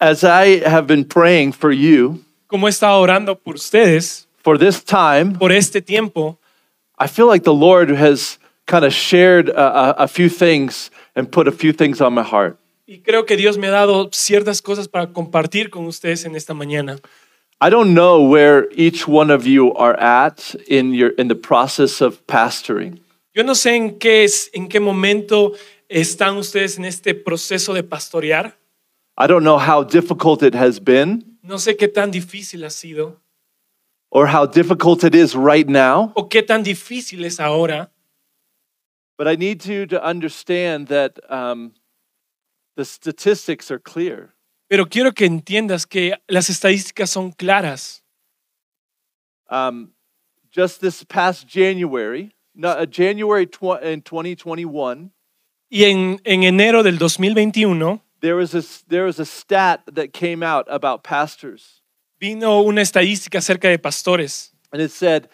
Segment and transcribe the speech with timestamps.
[0.00, 4.82] as I have been praying for you como he estado orando por ustedes for this
[4.82, 6.38] time, por este tiempo,
[6.98, 11.30] I feel like the Lord has kind of shared a, a, a few things and
[11.30, 12.56] put a few things on my heart.
[12.90, 16.54] y creo que Dios me ha dado ciertas cosas para compartir con ustedes en esta
[16.54, 16.98] mañana.
[17.60, 22.00] I don't know where each one of you are at in your in the process
[22.00, 23.00] of pastoring.
[23.32, 25.52] Yo no sé en qué, es, en qué momento
[25.88, 28.56] están ustedes en este proceso de pastorear.
[29.20, 33.18] I don't know how difficult it has been No sé qué tan difícil ha sido
[34.10, 37.90] or how difficult it is right now, o qué tan difícil es ahora,
[39.18, 41.74] but I need you to understand that um,
[42.76, 44.34] the statistics are clear.
[44.68, 48.00] pero quiero que entiendas que las estadísticas son claras.
[49.50, 49.90] Um,
[50.50, 53.48] just this past January, no, uh, January
[53.82, 55.10] in 2021,
[55.72, 60.42] Y en, en enero del 2021 there was a there was a stat that came
[60.42, 61.82] out about pastors,
[62.20, 65.28] vino una estadística acerca de pastores and it said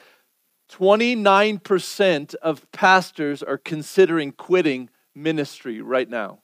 [0.71, 6.41] 29% of pastors are considering quitting ministry right now.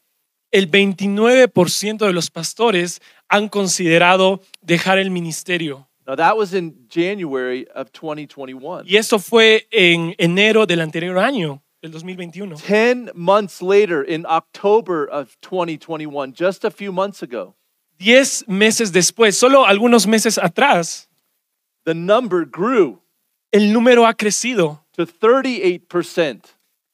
[0.52, 5.88] el 29% de los pastores han considerado dejar el ministerio.
[6.06, 8.84] Now that was in January of 2021.
[8.86, 12.56] Y eso fue en enero del anterior año, del 2021.
[12.56, 17.54] 10 months later, in October of 2021, just a few months ago,
[17.98, 21.06] Diez meses después, solo algunos meses atrás,
[21.84, 23.00] the number grew
[23.52, 26.44] el número ha crecido to 38%.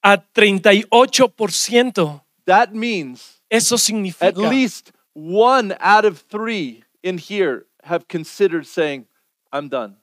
[0.02, 2.20] a 38%.
[2.46, 9.06] That means Eso significa at least one out of three in here have considered saying,
[9.52, 9.96] I'm done.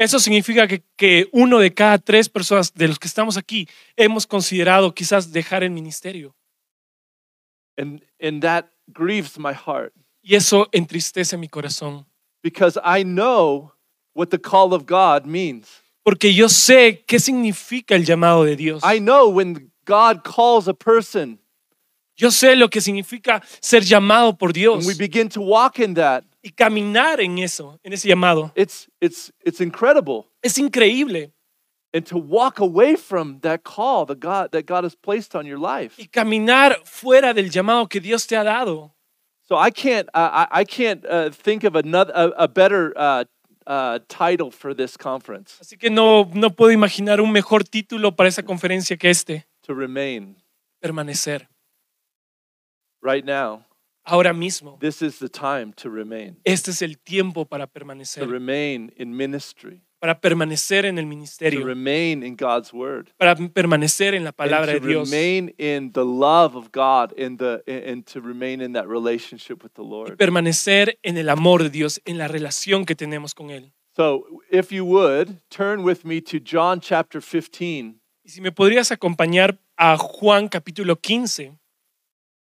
[0.00, 4.26] Eso significa que, que uno de cada tres personas de los que estamos aquí hemos
[4.26, 6.34] considerado quizás dejar el ministerio.
[7.76, 9.92] And, and that grieves my heart
[10.22, 12.06] Y eso entristece mi corazón.
[12.42, 13.72] because I know
[14.14, 15.68] what the call of God means.
[16.02, 18.82] Porque yo sé qué significa el llamado de Dios.
[18.82, 21.38] I know when God calls a person
[22.16, 25.94] Yo sé lo que significa ser llamado por Dios and we begin to walk in
[25.94, 28.52] that, y caminar en eso, en ese llamado.
[28.54, 30.26] it's, it's, it's incredible.
[30.42, 31.32] Es increíble.
[31.92, 35.58] And to walk away from that call that God, that God has placed on your
[35.58, 35.96] life.
[35.98, 38.92] Y caminar fuera del llamado que Dios te ha dado.
[39.42, 43.24] So I can't, uh, I, I can't uh, think of another, a, a better uh,
[43.66, 48.28] uh, title for this conference Así que no, no puedo imaginar un mejor título para
[48.28, 49.44] esa conferencia que este.
[49.62, 50.36] to remain
[50.80, 51.48] Permanecer.
[53.02, 53.64] right now.
[54.04, 54.78] Ahora mismo.
[54.80, 58.28] This is the time to remain, Este es el tiempo para to permanecer.
[58.28, 61.64] remain in ministry, Para permanecer en el to ministerio.
[61.66, 65.10] remain in God's word, Para permanecer en la palabra and de to Dios.
[65.10, 69.82] remain in the love of God, the and to remain in that relationship with the
[69.82, 70.16] Y Lord.
[70.16, 73.72] permanecer en el amor de Dios, en la relación que tenemos con Él.
[73.94, 77.96] So, if you would turn with me to John chapter 15.
[78.24, 81.58] Y si me podrías acompañar a Juan capítulo 15.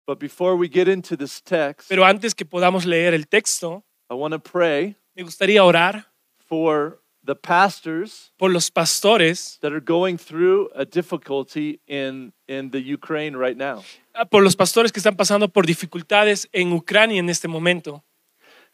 [0.08, 4.14] But before we get into this text, Pero antes que podamos leer el texto, I
[4.14, 6.06] want to pray me gustaría orar
[6.38, 12.80] for the pastors por los pastores, that are going through a difficulty in in the
[12.80, 13.84] Ukraine right now.
[14.14, 18.02] ah, por los pastores que están pasando por dificultades en Ucrania en este momento.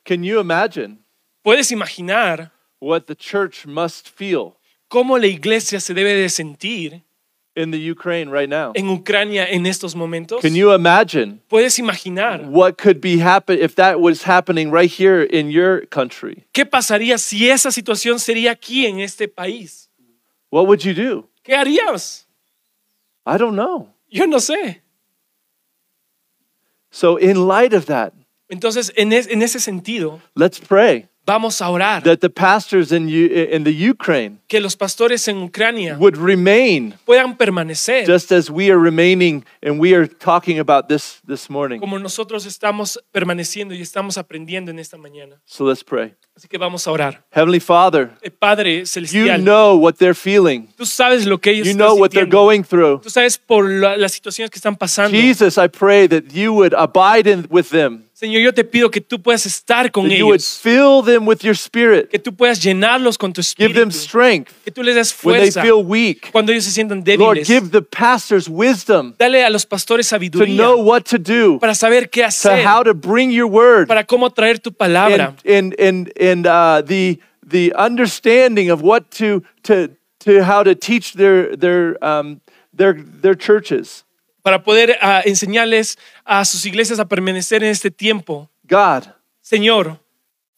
[0.05, 0.99] Can you imagine
[1.43, 4.57] ¿Puedes imaginar what the church must feel
[4.89, 7.03] cómo la iglesia se debe de sentir
[7.57, 8.73] in the Ukraine right now?
[8.75, 10.41] en Ucrania en estos momentos?
[10.43, 15.23] Can you imagine ¿Puedes imaginar what could be happen if that was happening right here
[15.23, 16.45] in your country?
[16.53, 19.89] qué pasaría si esa situación sería aquí en este país?
[20.51, 21.29] What would you do?
[21.43, 22.27] ¿Qué harías?
[23.27, 23.89] I don't know.
[24.11, 24.81] Yo no sé.
[26.91, 28.13] So in light of that,
[28.49, 33.09] Entonces, en, es- en ese sentido, let's pray vamos a orar that the pastors in
[33.09, 38.51] U- in the Ukraine que los pastores en Ucrania would remain puedan permanecer just as
[38.51, 41.81] we are remaining and we are talking about this this morning.
[41.81, 45.41] como nosotros estamos permaneciendo y estamos aprendiendo en esta mañana.
[45.47, 46.15] So let's pray.
[46.37, 47.25] Así que vamos a orar.
[47.31, 48.83] Heavenly Father, Eh, Padre
[49.13, 50.67] you know what they're feeling.
[50.77, 53.01] tú sabes lo que ellos You know what they're going through.
[53.03, 55.17] Tú sabes por la- las situaciones que están pasando.
[55.17, 59.03] Jesus, I pray that you would abide in with them, Señor, yo te pido que
[59.03, 62.35] tú puedas estar con that you would ellos, fill them with your spirit, que tú
[62.35, 65.63] puedas llenarlos con tu give them espíritu, strength que tú les des when they fuerza
[65.63, 66.31] feel weak.
[66.33, 67.47] cuando ellos se sientan Lord, débiles.
[67.47, 71.75] give the pastors wisdom Dale a los pastores to sabiduría know what to do, para
[71.75, 75.35] saber qué to hacer, how to bring your word, para cómo traer tu palabra.
[75.45, 79.91] and and and, and uh, the the understanding of what to to
[80.21, 82.41] to how to teach their their um,
[82.73, 84.04] their their churches.
[84.45, 88.51] Para poder ah, enseñarles a sus iglesias a permanecer en este tiempo.
[88.69, 89.05] God,
[89.41, 89.99] Señor,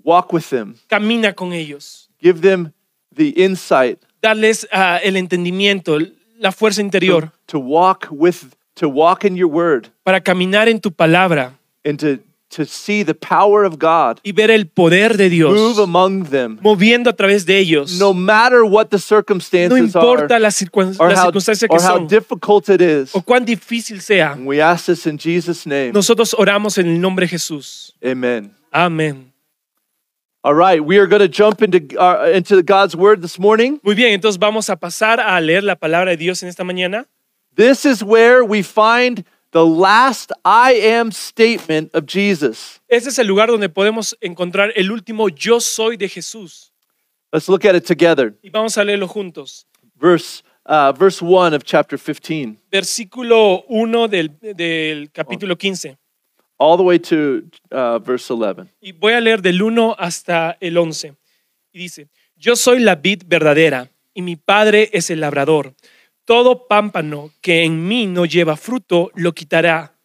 [0.02, 2.10] walk with them, camina con ellos.
[2.20, 2.72] give them
[3.14, 5.98] the insight Darles ah, el entendimiento,
[6.38, 10.90] la fuerza interior to walk with to walk in your word para caminar en tu
[10.90, 11.52] palabra
[11.84, 12.18] and to
[12.50, 17.10] to see the power of God y ver el poder de move among them moviendo
[17.10, 17.98] a través de ellos.
[17.98, 21.76] no matter what the No circumstances are importa la, circun- or la how, circunstancia que
[21.76, 23.14] how son difficult it is.
[23.14, 24.32] o cuán difícil sea.
[24.32, 25.92] And we ask this in Jesus' name.
[25.92, 27.92] Nosotros oramos en el nombre de Jesús.
[28.04, 28.52] Amen.
[28.72, 29.32] Amén.
[30.44, 33.80] All right, we are going to jump into uh, into God's word this morning.
[33.82, 37.06] Muy bien, entonces vamos a pasar a leer la palabra de Dios en esta mañana.
[37.56, 39.24] This is where we find
[39.56, 42.78] the last I am statement of Jesus.
[42.88, 46.72] Es el lugar donde podemos encontrar el último yo soy de Jesús.
[47.32, 48.34] Let's look at it together.
[48.42, 49.66] Y vamos a leerlo juntos.
[49.94, 55.96] Verse uh, verse 1 of chapter 15 Versículo 1 del, del capítulo 15.
[56.58, 57.42] all the way to
[57.72, 58.68] uh, verse 11.
[58.82, 61.14] Y voy a leer del 1 hasta el 11.
[61.72, 65.74] Y dice, yo soy la vid verdadera y mi padre es el labrador.
[66.26, 69.96] Todo pámpano que en mí no lleva fruto lo quitará.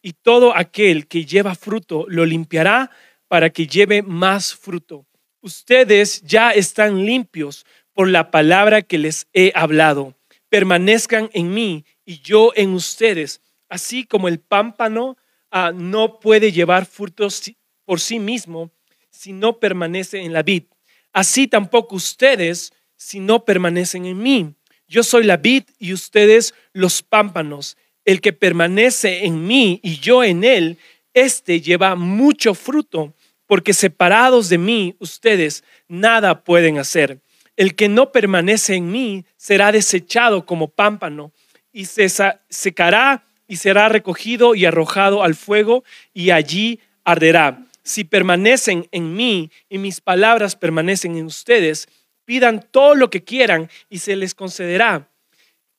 [0.00, 2.90] Y todo aquel que lleva fruto lo limpiará
[3.28, 5.04] para que lleve más fruto.
[5.42, 10.14] Ustedes ya están limpios por la palabra que les he hablado.
[10.48, 15.18] Permanezcan en mí y yo en ustedes, así como el pámpano
[15.50, 17.52] ah, no puede llevar frutos
[17.84, 18.70] por sí mismo
[19.10, 20.64] si no permanece en la vid.
[21.12, 24.55] Así tampoco ustedes si no permanecen en mí.
[24.88, 27.76] Yo soy la vid y ustedes los pámpanos.
[28.04, 30.78] El que permanece en mí y yo en él,
[31.12, 33.12] éste lleva mucho fruto,
[33.46, 37.20] porque separados de mí ustedes nada pueden hacer.
[37.56, 41.32] El que no permanece en mí será desechado como pámpano
[41.72, 42.08] y se
[42.48, 47.64] secará y será recogido y arrojado al fuego y allí arderá.
[47.82, 51.88] Si permanecen en mí y mis palabras permanecen en ustedes,
[52.26, 55.08] pidan todo lo que quieran y se les concederá.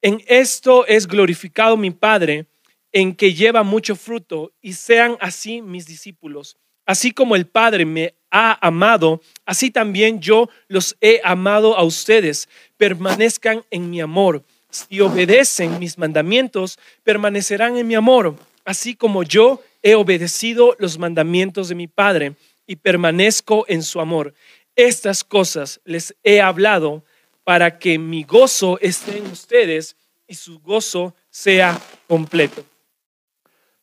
[0.02, 2.48] En esto es glorificado mi Padre,
[2.92, 6.58] en que lleva mucho fruto y sean así mis discípulos.
[6.86, 12.48] Así como el Padre me ha amado, así también yo los he amado a ustedes.
[12.78, 14.44] Permanezcan en mi amor.
[14.70, 18.36] Si obedecen mis mandamientos, permanecerán en mi amor,
[18.66, 22.34] así como yo he obedecido los mandamientos de mi Padre
[22.68, 24.34] y permanezco en su amor.
[24.78, 27.04] Estas cosas les he hablado
[27.44, 29.96] para que mi gozo esté en ustedes
[30.28, 32.64] y su gozo sea completo.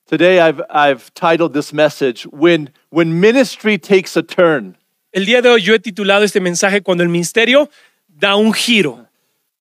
[0.06, 4.76] Today I've I've titled this message when when ministry takes a turn.
[5.12, 7.68] El día de hoy yo he titulado este mensaje cuando el ministerio
[8.06, 9.08] da un giro.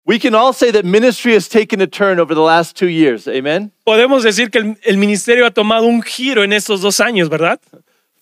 [0.06, 3.28] We can all say that ministry has taken a turn over the last 2 years.
[3.28, 3.72] Amen.
[3.86, 7.60] Podemos decir que el, el ministerio ha tomado un giro en estos dos años, ¿verdad?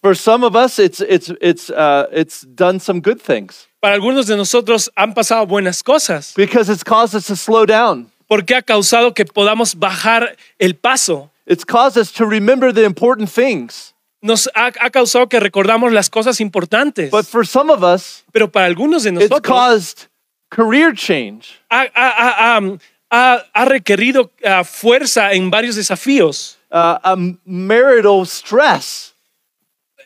[0.01, 4.25] For some of us it's it's it's uh, it's done some good things Para algunos
[4.27, 8.07] de nosotros han pasado buenas cosas, because it's caused us to slow down.
[8.27, 11.29] porque ha causado que podamos bajar el paso.
[11.47, 13.93] It's caused us to remember the important things.
[14.23, 17.09] Nos ha, ha causado que recordamos las cosas importantes.
[17.11, 20.07] But for some of us, Pero para algunos de it's caused
[20.49, 21.59] career change.
[21.71, 22.77] ha, ha- ha- ha-
[23.11, 26.57] ha- ha requerido ah, fuerza en varios desafíos.
[26.71, 27.15] Uh, a
[27.45, 29.10] marital stress,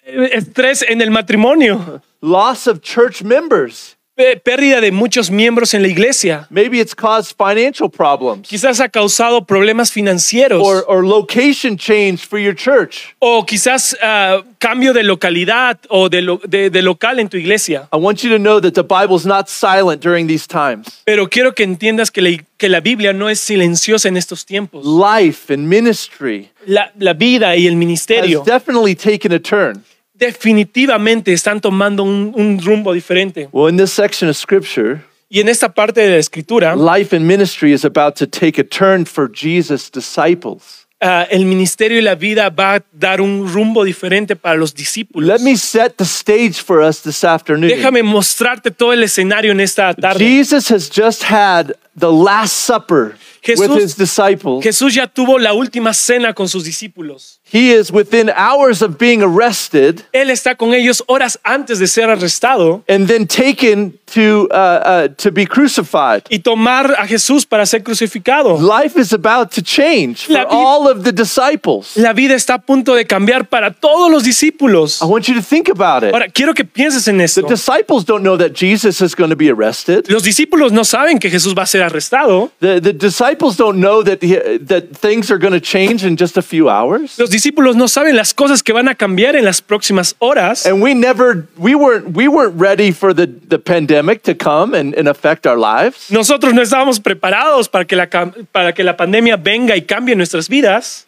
[0.06, 3.94] Estrés en el matrimonio, loss of church members.
[4.46, 6.48] Pérdida de muchos miembros en la iglesia.
[6.50, 10.64] Maybe it's caused financial problems Quizás ha causado problemas financieros.
[10.64, 13.14] or, or location change for your church.
[13.20, 17.90] o quizás ah, cambio de localidad o de, lo- de- de local en tu iglesia.
[17.92, 21.02] I want you to know that the Bible's not silent during these times.
[21.04, 24.86] Pero quiero que entiendas que la, que la Biblia no es silenciosa en estos tiempos.
[24.86, 29.84] Life and ministry La, la vida y el has ministerio definitely taken a turn.
[30.18, 33.50] Definitivamente están tomando un, un rumbo diferente.
[33.52, 37.26] Well, in this section of scripture, Y en esta parte de la escritura, life and
[37.26, 40.86] ministry is about to take a turn for Jesus' disciples.
[41.02, 45.28] ah, el ministerio y la vida va a dar un rumbo diferente para los discípulos.
[45.28, 47.70] Let me set the stage for us this afternoon.
[47.70, 50.24] Déjame mostrarte todo el escenario en esta tarde.
[50.24, 53.16] Jesus has just had the Last Supper
[53.48, 54.64] with Jesús- his disciples.
[54.64, 57.40] Jesús ya tuvo la última cena con sus discípulos.
[57.52, 62.10] He is within hours of being arrested Él está con ellos horas antes de ser
[62.10, 66.24] arrestado and then taken to, uh, uh, to be crucified.
[66.30, 68.58] y tomar a Jesús para ser crucificado.
[68.60, 71.96] Life is about to change for all of the disciples.
[71.98, 75.02] La vida está a punto de cambiar para todos los discípulos.
[75.02, 76.14] I want you to think about it.
[76.14, 79.50] Ahora, quiero que pienses en The disciples don't know that Jesus is going to be
[79.50, 80.10] arrested.
[80.10, 84.04] Los discípulos no saben que Jesús va a ser arrestado, The, the disciples don't know
[84.04, 87.18] that, he, that things are going to change in just a few hours.
[87.18, 90.66] los discípulos no saben las cosas que van a cambiar en las próximas horas.
[90.66, 94.96] And we never, we weren't, we weren't ready for the, the pandemic to come and,
[94.98, 96.10] and affect our lives.
[96.10, 98.08] Nosotros no estábamos preparados para que, la,
[98.52, 101.06] para que la pandemia venga y cambie nuestras vidas.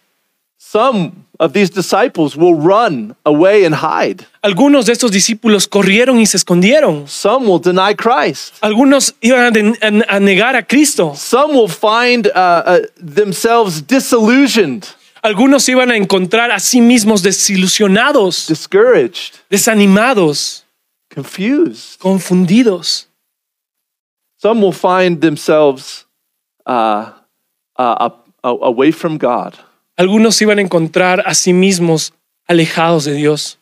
[0.59, 4.25] Some of these disciples will run away and hide.
[4.43, 7.07] Algunos de estos discípulos corrieron y se escondieron.
[7.07, 8.55] Some will deny Christ.
[8.61, 11.13] Algunos iban a, de- a- a negar a Cristo.
[11.15, 12.31] Some will find uh,
[12.65, 14.87] uh, themselves disillusioned,
[15.27, 20.63] Algunos iban a encontrar a sí mismos desilusionados, discouraged, desanimados,
[21.13, 21.99] confused.
[21.99, 23.09] confundidos.
[24.37, 26.05] Some will find themselves
[26.65, 27.11] uh,
[27.77, 28.09] uh,
[28.41, 29.53] a- away from God.
[29.97, 32.13] Algunos iban a encontrar a sí mismos
[32.47, 33.57] alejados de Dios.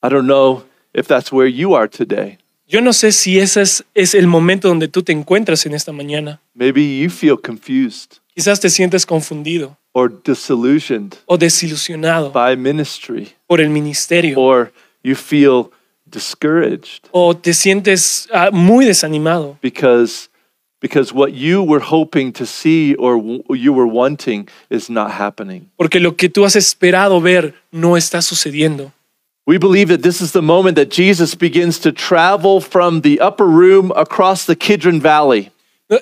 [0.00, 0.62] I don't know
[0.94, 2.38] if that's where you are today.
[2.68, 5.90] Yo no sé si ese es, es el momento donde tú te encuentras en esta
[5.90, 6.40] mañana.
[6.54, 13.60] Maybe you feel confused Quizás te sientes confundido or disillusioned o desilusionado by ministry, por
[13.60, 14.70] el ministerio or
[15.02, 15.70] you feel
[16.08, 20.28] discouraged o te sientes ah, muy desanimado because
[20.80, 23.16] because what you were hoping to see or
[23.56, 25.68] you were wanting is not happening.
[25.76, 28.92] porque lo que tú has esperado ver no está sucediendo.
[29.46, 33.46] We believe that this is the moment that Jesus begins to travel from the upper
[33.46, 35.50] room across the Kidron Valley.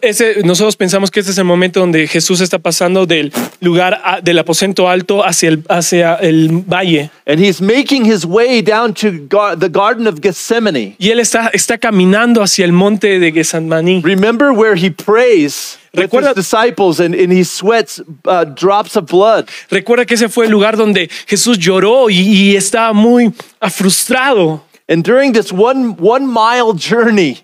[0.02, 4.20] Ese, nosotros pensamos que este es el momento donde Jesús está pasando del lugar a-
[4.20, 9.12] del aposento alto hacia el, hacia el valle And he's making his way down to
[9.12, 10.96] the Garden of Gethsemane.
[10.98, 14.02] y él está, está caminando hacia el monte de Getsemaní.
[14.02, 19.06] Remember where he prays with Recuerda- his disciples and, and he sweats uh, drops of
[19.08, 19.44] blood.
[19.70, 23.32] Recuerda que ese fue el lugar donde Jesús lloró y, y estaba muy
[23.70, 24.62] frustrado.
[24.88, 27.38] And during this one, one mile journey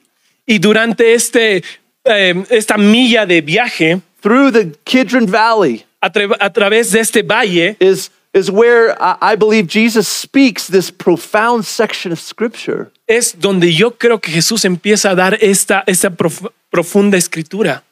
[0.45, 1.63] Y durante este,
[2.05, 7.23] eh, esta milla de viaje through the Kidron Valley a, tra- a través de este
[7.23, 12.91] valle is, is where I, believe Jesus speaks this profound section of scripture.
[13.09, 17.83] es donde yo creo que Jesús empieza a dar esta, esta prof- profunda escritura.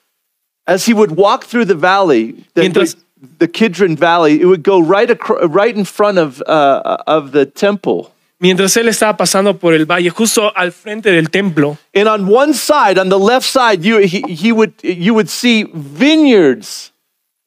[0.67, 4.63] As he would walk through the valley, the, Mientras- the, the Kidron Valley, it would
[4.63, 8.13] go right, acro- right in front of, uh, of the temple.
[8.43, 12.55] Mientras él estaba pasando por el valle, justo al frente del templo, And on one
[12.55, 16.90] side, on the left side, you, he, he would, you would see vineyards.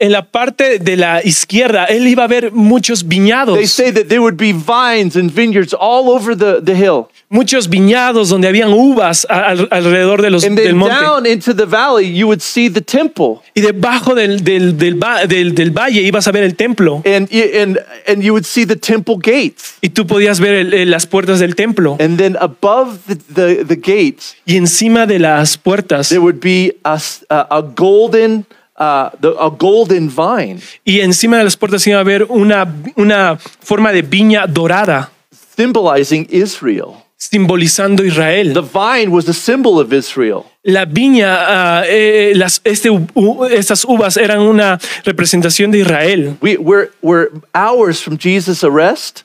[0.03, 4.05] En la parte de la izquierda, él iba a ver muchos They viñados, say that
[4.07, 7.07] there would be vines and vineyards all over the, the hill.
[7.29, 10.95] muchos viñados donde habían uvas al- alrededor de los, And del then monte.
[10.95, 13.39] down into the valley, you would see the temple.
[13.55, 17.01] Y debajo del, del, del, del- del valle ibas a ver el templo.
[17.05, 19.75] And, and, and you would see the temple gates.
[19.81, 21.97] Y tú podías ver el- las puertas del templo.
[21.99, 26.75] And then above the, the, the gates, Y encima de las puertas there would be
[26.83, 28.45] a, a- a golden,
[28.83, 33.37] uh, the, a golden vine y encima de las puertas iba a haber una, una
[33.61, 35.09] forma de viña dorada
[35.55, 36.95] symbolizing Israel.
[37.17, 38.53] simbolizando Israel.
[38.53, 40.43] The vine was a symbol of Israel.
[40.63, 46.35] La viña, ah, eh, las, este, u- estas uvas eran una representación de Israel.
[46.41, 49.23] We, we're, we're hours from Jesus' arrest.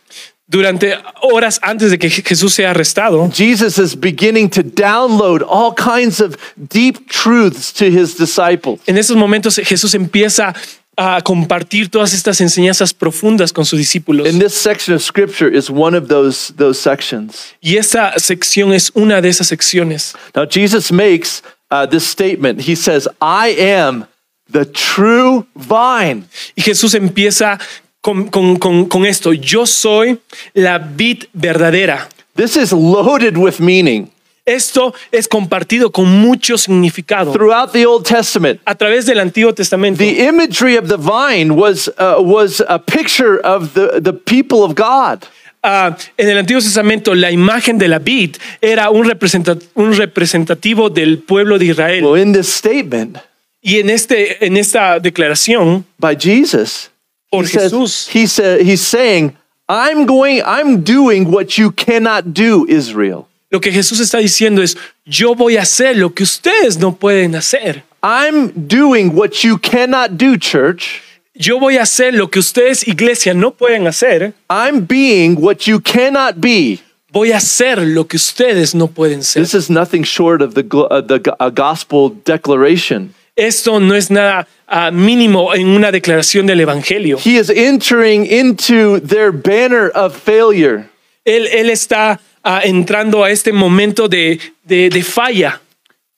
[0.50, 5.74] Durante horas antes de que Je- Jesús sea arrestado, Jesus is beginning to download all
[5.74, 8.80] kinds of deep truths to his disciples.
[8.86, 10.54] en esos momentos Jesús empieza
[10.96, 14.26] a compartir todas estas enseñanzas profundas con sus discípulos.
[14.26, 17.54] And this section of scripture is one of those, those sections.
[17.60, 20.14] Y esta sección es una de esas secciones.
[20.34, 22.62] Now, Jesus makes uh, this statement.
[22.66, 24.06] He says, I am
[24.50, 26.24] the true vine.
[26.56, 27.60] Y Jesús empieza
[28.00, 29.32] con, con- con- con esto.
[29.32, 30.18] Yo soy
[30.54, 32.08] la vid verdadera.
[32.36, 34.10] This is loaded with meaning.
[34.46, 37.32] Esto es compartido con mucho significado.
[37.32, 41.88] Throughout the Old Testament, A través del Antiguo Testamento, the imagery of the vine was,
[41.98, 45.24] uh, was a picture of the, the people of God.
[45.62, 50.88] ah, en el Antiguo Testamento, la imagen de la vid era un, representa- un representativo
[50.88, 52.04] del pueblo de Israel.
[52.04, 53.18] Well, in this statement
[53.60, 56.90] Y en, este, en esta declaración, by Jesus,
[57.30, 59.36] por he says, he he's saying,
[59.68, 63.28] I'm going, I'm doing what you cannot do, Israel.
[63.50, 67.34] lo que Jesús está diciendo es, yo voy a hacer lo que ustedes no pueden
[67.34, 67.82] hacer.
[68.02, 71.02] I'm doing what you cannot do, church.
[71.34, 74.34] Yo voy a hacer lo que ustedes, iglesia, no pueden hacer.
[74.50, 76.80] I'm being what you cannot be.
[77.10, 79.40] Voy a hacer lo que ustedes no pueden ser.
[79.40, 83.14] This is nothing short of the, uh, the uh, gospel declaration.
[83.38, 87.18] Esto no es nada ah, mínimo en una declaración del Evangelio.
[87.18, 90.88] He is entering into their banner of failure.
[91.24, 95.60] Él, él está ah, entrando a este momento de, de- de falla.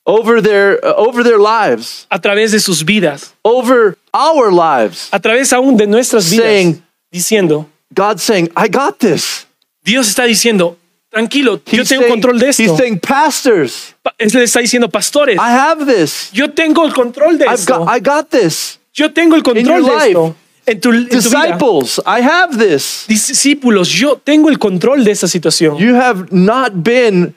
[0.06, 5.08] over their uh, over their lives, a través de sus vidas, over our lives.
[5.12, 9.46] a través aún de nuestras vidas, Saying- diciendo, God's saying, "I got this."
[9.84, 10.76] Dios está diciendo,
[11.10, 12.76] tranquilo, yo He's tengo saying, control de he's esto.
[12.76, 16.30] saying, "Pastors, Pa- Él le está diciendo, pastores, I have this.
[16.32, 17.78] yo tengo el control de I've esto.
[17.84, 18.78] got I got this.
[18.94, 20.08] Yo tengo el control de life.
[20.08, 20.36] esto.
[20.66, 21.46] En tu, en tu vida.
[21.56, 25.76] Disciples, I have this." Discípulos, yo tengo el control de esta situación.
[25.78, 27.34] You have not been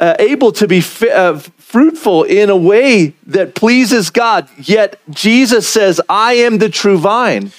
[0.00, 4.46] uh, able to be uh, fruitful in a way that pleases God.
[4.62, 7.50] Yet Jesus says, I am the true vine.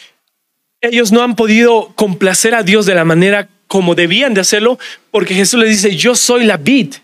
[0.81, 4.79] Ellos no han podido complacer a Dios de la manera como debían de hacerlo,
[5.11, 6.95] porque Jesús les dice, yo soy la vid.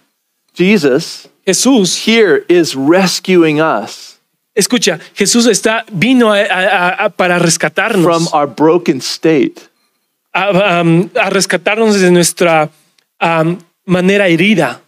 [0.55, 4.19] Jesus Jesús, here is rescuing us
[4.55, 9.55] escucha, Jesús está, vino a- a- a- para from rescatarnos, our broken state.
[10.33, 12.69] a, um, a rescatarnos de nuestra
[13.19, 14.79] um, manera herida.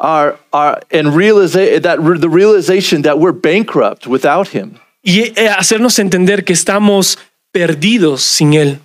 [0.00, 4.78] Our, our, and realiza- that the realization that we're bankrupt without him.
[5.02, 7.18] y eh, hacernos entender que estamos
[7.52, 8.78] perdidos sin Él.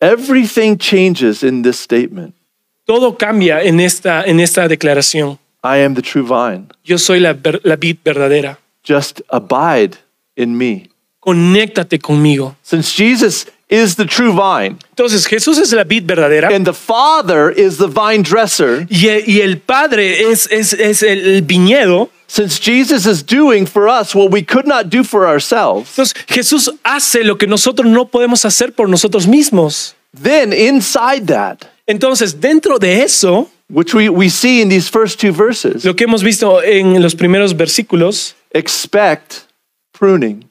[0.00, 2.34] Everything changes in this statement.
[2.84, 5.38] Todo cambia en esta, en esta declaración.
[5.64, 6.68] I am the true vine.
[6.84, 8.58] Yo soy la, la vid verdadera.
[8.84, 9.96] Just abide
[10.36, 10.88] in me.
[11.20, 12.54] Conéctate conmigo.
[12.62, 17.50] Since Jesus is the true vine, Entonces Jesús es la vid verdadera and the Father
[17.50, 22.08] is the vine dresser, y, el- y el Padre es, es, es el, el viñedo.
[22.28, 26.70] since Jesus is doing for us what we could not do for ourselves, Entonces Jesús
[26.84, 29.94] hace lo que nosotros no podemos hacer por nosotros mismos.
[30.14, 35.32] then inside that, Entonces dentro de eso, which we, we see in these first two
[35.32, 39.42] verses, lo que hemos visto en los primeros versículos, expect
[39.92, 40.44] pruning.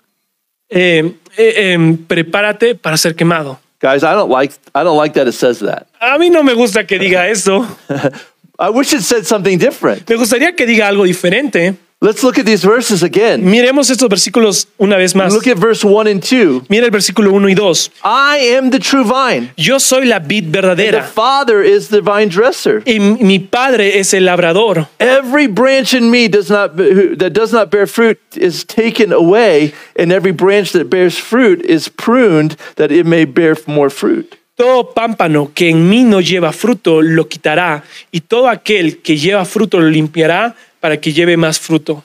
[0.70, 3.60] eh, eh, em, prepárate para ser quemado.
[3.82, 5.88] Guys, I don't like I don't like that it says that.
[6.00, 7.68] A mí no me gusta que diga eso.
[8.58, 10.10] I wish it said something different.
[10.10, 11.75] Me gustaría que diga algo diferente.
[12.06, 13.42] Let's look at these verses again.
[13.44, 15.34] Miremos estos versículos una vez más.
[15.34, 16.70] Look at verse 1 and 2.
[16.70, 17.90] Mira el versículo 1 y 2.
[18.04, 19.50] I am the true vine.
[19.58, 22.84] Yo soy la vid The verdadera Father is the vine dresser.
[22.86, 24.88] y mi padre es el labrador.
[25.00, 30.12] Every branch in me does not that does not bear fruit is taken away, and
[30.12, 34.38] every branch that bears fruit is pruned that it may bear more fruit.
[34.56, 39.44] Todo pámpano que en mí no lleva fruto lo quitará y todo aquel que lleva
[39.44, 42.04] fruto lo limpiará para que lleve más fruto.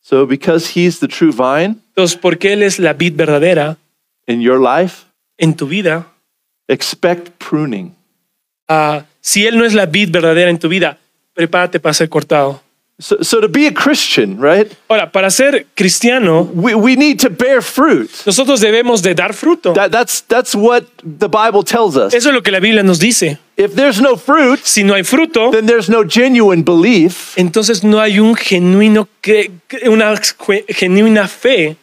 [0.00, 3.76] So because he's the true vine Entonces, porque él es la vid verdadera
[4.28, 6.06] in your life, en tu vida,
[6.68, 7.96] expect pruning.
[8.68, 10.98] ah, si él no es la vid verdadera en tu vida,
[11.34, 12.62] prepárate para ser cortado.
[13.00, 14.72] So, so to be a Christian, right?
[14.88, 18.10] Ahora, para ser cristiano, We, we need to bear fruit.
[18.26, 19.72] nosotros debemos de dar fruto.
[19.74, 22.12] That, that's, that's what the Bible tells us.
[22.12, 23.38] Eso es lo que la Biblia nos dice.
[23.56, 27.34] If there's no fruit, Si no hay fruto, then there's no genuine belief.
[27.36, 29.06] entonces no hay un genuino
[29.86, 30.14] una
[30.68, 31.76] genuina fe.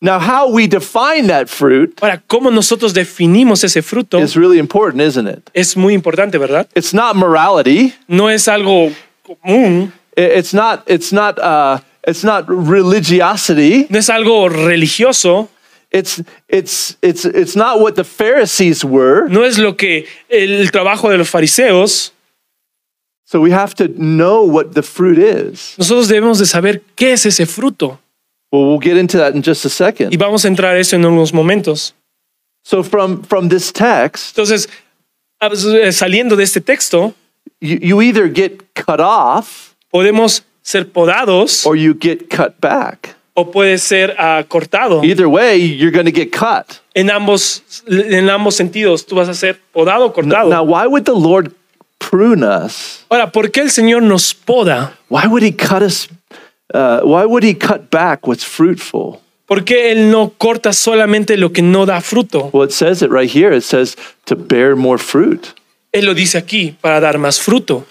[0.00, 5.00] Now, how we define that fruit Ahora, cómo nosotros definimos ese fruto is really important,
[5.02, 5.48] isn't it?
[5.54, 6.66] es muy importante, ¿verdad?
[6.74, 7.94] It's not morality.
[8.08, 8.90] No es algo
[9.22, 10.84] común, It's not.
[10.86, 11.38] It's not.
[11.38, 13.86] Uh, it's not religiosity.
[13.88, 15.48] no es algo religioso,
[15.90, 16.22] It's.
[16.48, 16.96] It's.
[17.02, 17.24] It's.
[17.24, 19.28] It's not what the Pharisees were.
[19.28, 22.12] no es lo que el trabajo de los fariseos.
[23.24, 25.74] So we have to know what the fruit is.
[25.78, 27.98] Nosotros debemos de saber qué es ese fruto
[28.52, 30.12] Well, we'll get into that in just a second.
[30.12, 31.94] Y vamos a entrar a eso en unos momentos.
[32.64, 34.68] So from from this text, Entonces,
[35.96, 37.14] saliendo de este texto,
[37.60, 43.14] you, you either get cut off podemos ser podados or you get cut back.
[43.34, 45.02] o puede ser ah, cortado.
[45.04, 46.80] Either way, you're going to get cut.
[46.94, 50.50] En ambos, en ambos sentidos, tú vas a ser podado o cortado.
[50.50, 51.52] Now, why would the Lord
[51.98, 53.04] prune us?
[53.08, 54.98] Ahora, ¿por qué el Señor nos poda?
[55.08, 56.08] Why would He cut us?
[56.74, 59.20] Uh, why would He cut back what's fruitful?
[59.46, 62.50] ¿Por qué Él no corta solamente lo que no da fruto?
[62.52, 63.52] Well, it says it right here.
[63.54, 65.54] It says to bear more fruit.
[65.92, 67.84] Él lo dice aquí, para dar más fruto.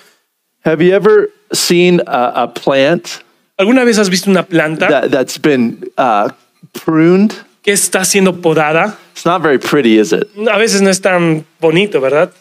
[0.63, 3.23] Have you ever seen a, a plant
[3.57, 6.29] ¿Alguna vez has visto una planta that, that's been uh,
[6.73, 7.33] pruned?
[7.61, 8.97] que está siendo podada?
[9.13, 10.27] It's not very pretty, is it?
[10.47, 12.31] A veces no es tan bonito, ¿verdad?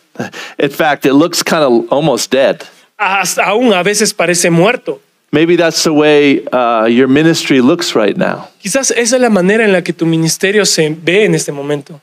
[0.59, 2.63] In fact, it looks kind of almost dead.
[2.97, 5.01] Hasta aún a veces parece muerto.
[5.33, 8.49] Maybe that's the way uh, your ministry looks right now.
[8.63, 12.01] Quizás esa es la manera en la que tu ministerio se ve en este momento.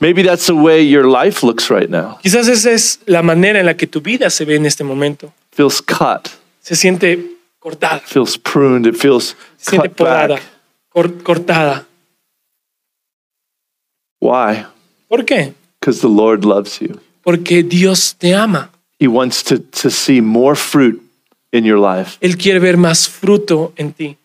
[0.00, 2.18] Maybe that's the way your life looks right now.
[2.22, 5.32] Quizás esa es la manera en la que tu vida se ve en este momento.
[5.52, 7.18] Feels cut, Se siente
[7.58, 10.42] cortada, feels pruned, it feels se siente cut podada, back.
[10.90, 11.86] cor- cortada.
[14.20, 14.64] Why?
[15.08, 15.54] ¿Por qué?
[15.80, 17.00] Because the Lord loves you.
[17.22, 18.70] Porque Dios te ama.
[18.98, 21.00] He wants to, to see more fruit
[21.52, 22.16] in your life.
[22.20, 24.16] Él quiere ver más fruto en ti.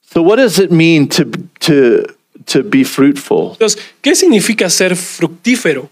[0.00, 1.24] So, what does it mean to,
[1.60, 2.02] to,
[2.46, 3.52] to be fruitful?
[3.52, 5.90] Entonces, ¿qué significa ser fructífero?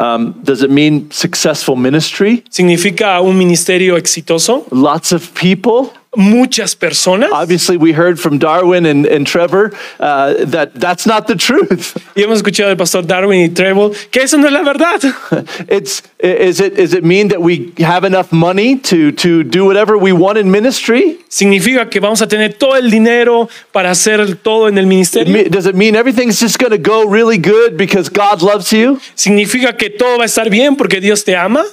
[0.00, 2.44] Um, does it mean successful ministry?
[2.50, 4.64] ¿Significa un ministerio exitoso?
[4.70, 5.92] Lots of people?
[6.18, 7.30] ¿Muchas personas?
[7.32, 11.96] Obviously, we heard from Darwin and, and Trevor uh, that that's not the truth.
[12.16, 15.00] Y hemos escuchado del pastor Darwin y Trevor que eso no es la verdad.
[15.68, 19.96] It's is it is it mean that we have enough money to to do whatever
[19.96, 21.20] we want in ministry?
[21.28, 25.48] ¿Significa que vamos a tener todo el dinero para hacer todo en el It ministerio?
[25.48, 28.98] Does it mean everything's just going to go really good because God loves you?
[29.14, 31.64] ¿Significa que todo va a estar bien porque Dios te ama?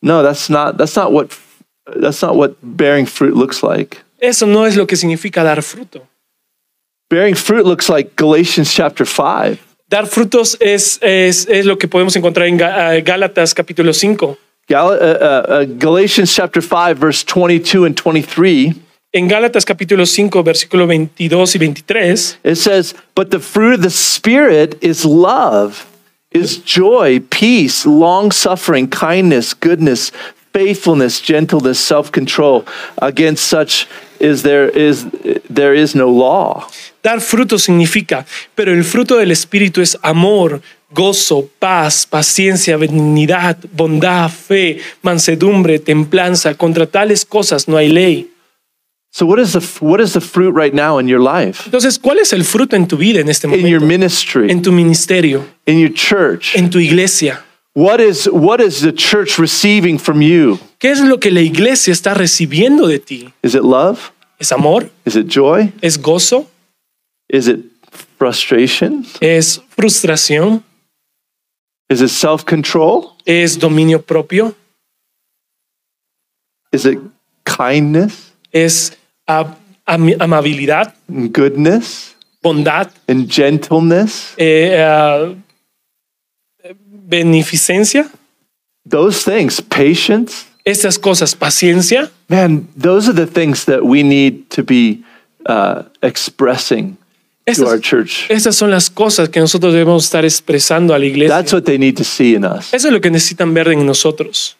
[0.00, 1.30] No, that's not that's not what
[1.86, 4.02] that's not what bearing fruit looks like.
[4.20, 6.02] Eso no es lo que significa dar fruto.
[7.10, 9.58] Bearing fruit looks like Galatians chapter 5.
[9.88, 14.38] Dar frutos es, es, es lo que podemos encontrar en ah, Gálatas capítulo 5.
[14.66, 18.74] Gal- uh, uh, uh, Galatians chapter 5 verse 22 and 23
[19.16, 23.90] En Gálatas capítulo 5, versículo 22 y 23, it says, "But the fruit of the
[23.90, 25.86] spirit is love,
[26.32, 30.10] is joy, peace, long-suffering, kindness, goodness,
[30.54, 32.64] faithfulness, gentleness, self-control.
[33.02, 33.86] Against such
[34.20, 35.04] is there is
[35.52, 36.66] there is no law."
[37.02, 44.30] dar fruto significa, pero el fruto del Espíritu es amor, gozo, paz, paciencia, benignidad, bondad,
[44.30, 46.54] fe, mansedumbre, templanza.
[46.54, 48.30] Contra tales cosas no hay ley.
[49.10, 51.62] So what is the what is the fruit right now in your life?
[51.66, 53.66] Entonces, ¿cuál es el fruto en tu vida en este momento?
[53.66, 56.56] In your ministry, En tu ministerio, in your church?
[56.56, 57.44] en tu iglesia.
[57.74, 60.58] What is what is the church receiving from you?
[60.78, 63.32] ¿Qué es lo que la iglesia está recibiendo de ti?
[63.42, 64.12] Is it love?
[64.38, 64.90] ¿Es amor?
[65.04, 65.72] Is it joy?
[65.82, 66.46] ¿Es gozo?
[67.28, 67.60] Is it
[68.18, 69.04] frustration?
[69.20, 70.62] ¿Es frustración?
[71.90, 73.16] Is it self-control?
[73.26, 74.54] ¿Es dominio propio?
[76.72, 76.98] Is it
[77.44, 79.56] kindness ¿Es am-
[80.20, 80.94] amabilidad?
[81.08, 82.90] goodness ¿Bondad?
[83.08, 84.34] and gentleness?
[84.36, 85.34] Eh, ah,
[87.08, 88.10] beneficencia?
[88.88, 90.46] Those things, patience.
[90.64, 95.04] Estas cosas, paciencia, Man, those are the things that we need to be
[95.46, 96.96] uh, expressing
[97.46, 98.26] to our estas, church.
[98.30, 101.28] estas son las cosas que nosotros debemos estar expresando a la iglesia.
[101.28, 102.72] That's what they need to see in us.
[102.72, 104.56] Eso es lo que necesitan ver en nosotros.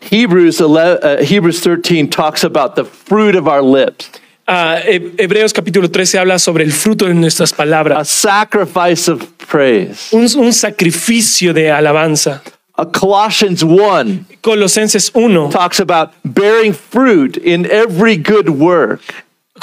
[0.00, 4.10] Hebrews 11, uh, Hebrews 13 talks about the fruit of our lips,
[4.46, 10.08] He- Hebreos capítulo 13 habla sobre el fruto de nuestras a palabras, sacrifice of praise.
[10.12, 12.42] un, un sacrificio de alabanza.
[12.76, 19.00] Uh, Colossians 1 Colosenses 1, talks about bearing fruit in every good work,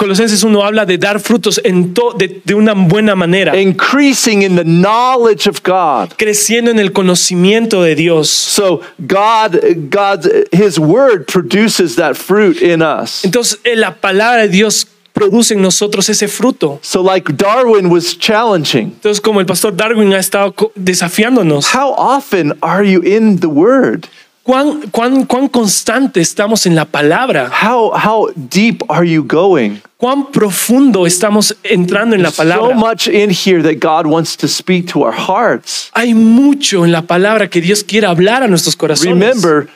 [0.01, 4.55] Colosenses 1 habla de dar frutos en to- de, de una buena manera, increasing in
[4.55, 6.09] the knowledge of God.
[6.17, 8.27] creciendo en el conocimiento de Dios.
[8.29, 9.59] So God,
[9.91, 13.23] God, His Word produces that fruit in us.
[13.23, 16.79] Entonces, eh, la palabra de Dios produce en nosotros ese fruto.
[16.81, 22.57] So, like Darwin was challenging, Entonces, como el pastor Darwin ha estado desafiándonos, how often
[22.63, 24.07] are you in the Word?
[24.43, 27.49] ¿Cuán, cuán, cuán constante estamos en la palabra?
[27.49, 29.79] How how deep are you going?
[29.97, 32.75] ¿Cuán profundo estamos entrando en la So palabra?
[32.75, 35.89] much in here that God wants to speak to our hearts.
[35.93, 39.13] Hay mucho en la palabra que Dios quiere hablar a nuestros corazones.
[39.13, 39.67] Remember,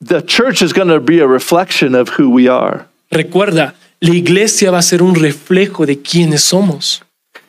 [0.00, 2.86] the church is going to be a reflection of who we are.
[3.10, 7.02] Recuerda, la iglesia va a ser un reflejo de quiénes somos.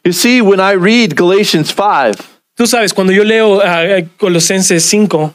[0.03, 2.15] You see, when I read Galatians 5,
[2.55, 5.33] Tú sabes, cuando yo leo ah, Colosenses 5,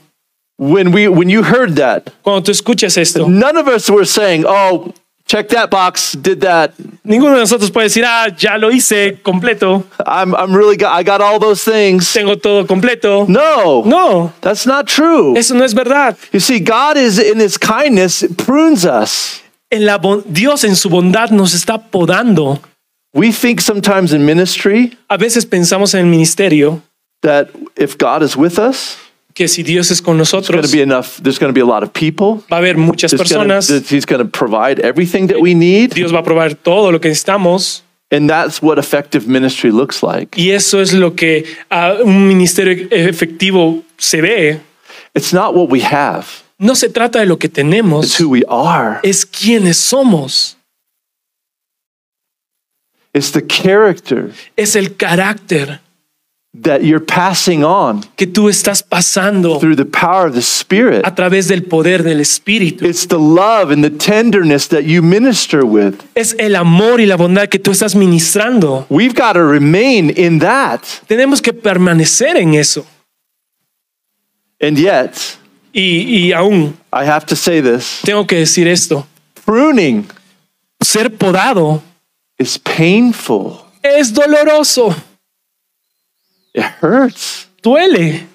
[0.58, 4.44] when we when you heard that, cuando tú escuchas esto, none of us were saying,
[4.46, 4.92] "Oh,
[5.26, 6.72] check that box, did that.
[7.04, 11.02] ninguno de nosotros puede decir, ah, ya lo hice completo, I'm I'm really got, I
[11.02, 13.26] got all those things." tengo todo completo.
[13.28, 13.82] No.
[13.84, 15.36] No, That's not true.
[15.36, 16.16] eso no es verdad.
[16.32, 19.40] You see, God is in his kindness prunes us.
[19.72, 22.60] En la bon- Dios en su bondad nos está podando.
[23.12, 26.80] We think sometimes in ministry A veces pensamos en el ministerio
[27.22, 28.96] that if God is with us,
[29.34, 31.20] que si Dios es con there's going nosotros, to be enough.
[31.20, 32.42] There's going to be a lot of people.
[32.50, 33.90] va a haber muchas There's gonna- personas.
[33.90, 37.08] he's going to provide everything that we need, Dios va a proveer todo lo que
[37.10, 37.82] necesitamos.
[38.12, 40.36] and that's what effective ministry looks like.
[40.38, 41.44] Y eso es lo que
[42.04, 44.60] un ministerio efectivo se ve.
[45.14, 46.26] It's not what we have;
[46.58, 49.00] No se trata de lo que it's tenemos, who we are.
[49.02, 50.56] es quienes somos.
[53.12, 55.80] It's the character Es el carácter
[56.62, 61.02] that you're passing on que tú estás pasando through the power of the Spirit.
[61.04, 62.84] a través del poder del Espíritu.
[62.84, 65.96] It's the love and the tenderness that you minister with.
[66.14, 68.86] Es el amor y la bondad que tú estás ministrando.
[68.88, 70.82] We've got to remain in that.
[71.08, 72.86] Tenemos que permanecer en eso.
[74.60, 75.36] And yet,
[75.76, 79.04] Y, y aún I have to say this tengo que decir esto.
[79.44, 80.06] pruning
[80.80, 81.82] Ser podado
[82.38, 84.94] is painful, es doloroso,
[86.54, 87.46] it hurts.
[87.62, 88.26] duele.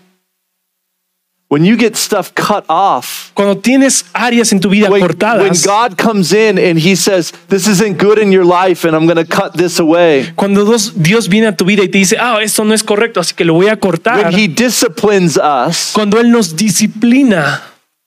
[1.51, 5.65] When you get stuff cut off, Cuando tienes áreas en tu vida when, when cortadas,
[5.65, 9.17] God comes in and He says, This isn't good in your life, and I'm going
[9.17, 10.31] to cut this away.
[10.35, 13.19] cuando Dios, Dios viene a tu vida y te dice, ah, esto no es correcto,
[13.19, 14.23] así que lo voy a cortar.
[14.25, 17.63] When He disciplines us, Cuando Él nos disciplina,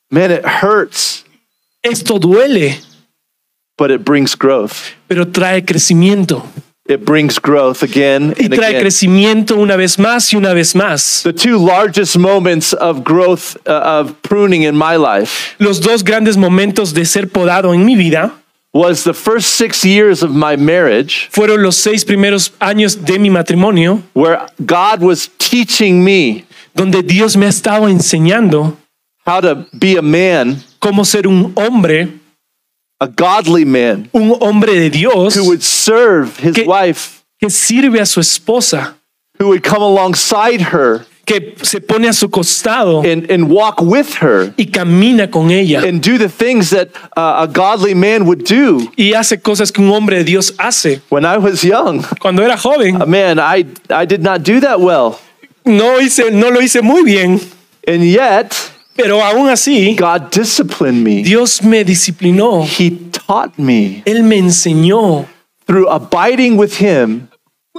[0.09, 1.25] man, it hurts,
[1.83, 2.79] esto duele,
[3.77, 4.93] but it brings growth.
[5.09, 6.45] pero trae crecimiento.
[6.89, 8.81] It brings growth again Y and trae again.
[8.83, 11.23] crecimiento una vez más y una vez más.
[11.23, 16.37] The two largest moments of growth, uh, of pruning in my life, Los dos grandes
[16.37, 18.33] momentos de ser podado en mi vida
[18.75, 23.29] was the first six years of my marriage, fueron los seis primeros años de mi
[23.29, 28.77] matrimonio, where God was teaching me donde Dios me ha estado enseñando
[29.25, 32.09] how to be a man, cómo ser un hombre,
[33.03, 38.01] a godly man, un hombre de Dios who would serve his Que- wife, que sirve
[38.01, 38.95] a su esposa,
[39.39, 44.15] who would come alongside her que se pone a su costado and, and walk with
[44.21, 48.45] her y camina con ella and do the things that uh, a godly man would
[48.45, 48.91] do.
[48.99, 51.01] y hace cosas que un hombre de Dios hace.
[51.11, 55.21] When I was young, Cuando era joven, man, I, I did not do that well.
[55.65, 57.41] no, hice, no lo hice muy bien,
[57.87, 61.23] And yet, pero aún así, God disciplined me.
[61.23, 62.65] Dios me disciplinó.
[62.65, 65.27] He taught me Él me enseñó.
[65.67, 67.29] through abiding with Him.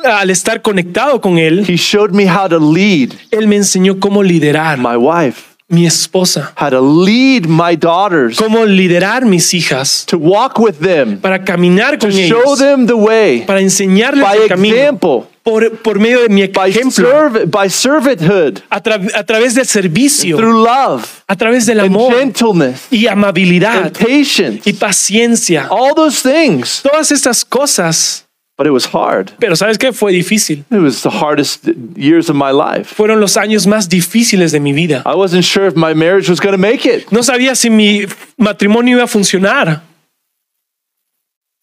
[0.03, 4.23] Al estar conectado con Él, He showed me how to lead Él me enseñó cómo
[4.23, 10.17] liderar my wife, mi esposa, how to lead my daughters, cómo liderar mis hijas, to
[10.17, 14.37] walk with them, para caminar to con show ellos, them the way para enseñarles by
[14.37, 19.23] el camino, example, por, por medio de mi by, ejemplo, by servanthood, a, tra- a
[19.25, 24.61] través del servicio, through love a través del and amor gentleness y amabilidad and patience,
[24.65, 25.67] y paciencia.
[25.69, 26.81] all those things.
[26.81, 28.25] Todas estas cosas,
[28.55, 29.31] But it was hard.
[29.39, 29.91] pero ¿sabes qué?
[29.91, 30.63] Fue difícil.
[30.71, 32.85] It was the hardest years of my life.
[32.95, 35.01] Fueron los años más difíciles de mi vida.
[35.05, 37.11] I wasn't sure if my marriage was going to make it.
[37.11, 38.05] No sabía si mi
[38.37, 39.81] matrimonio iba a funcionar,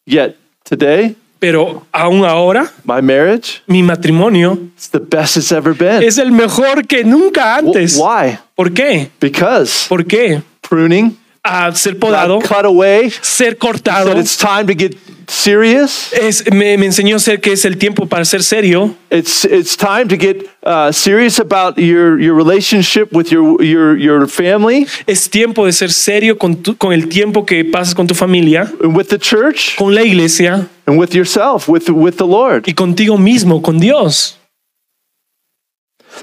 [0.07, 6.03] Yet today, pero aún ahora, my marriage mi matrimonio is the best it's ever been.
[6.03, 7.97] es el mejor que nunca antes.
[7.97, 8.39] Why?
[8.55, 9.11] ¿Por qué?
[9.21, 10.43] Because ¿Por qué?
[10.61, 14.95] pruning, A ser podado, God cut away, ser cortado, it's time to get
[15.31, 16.13] serious.
[16.13, 18.95] es, me, me enseñó ser que es el tiempo para ser serio.
[19.11, 24.27] It's it's time to get uh, serious about your your relationship with your your your
[24.29, 28.15] family Es tiempo de ser serio con, tu- con el tiempo que pasas con tu
[28.15, 32.65] familia, and with the church con la iglesia and with yourself, with with the Lord.
[32.67, 34.37] y contigo mismo, con Dios.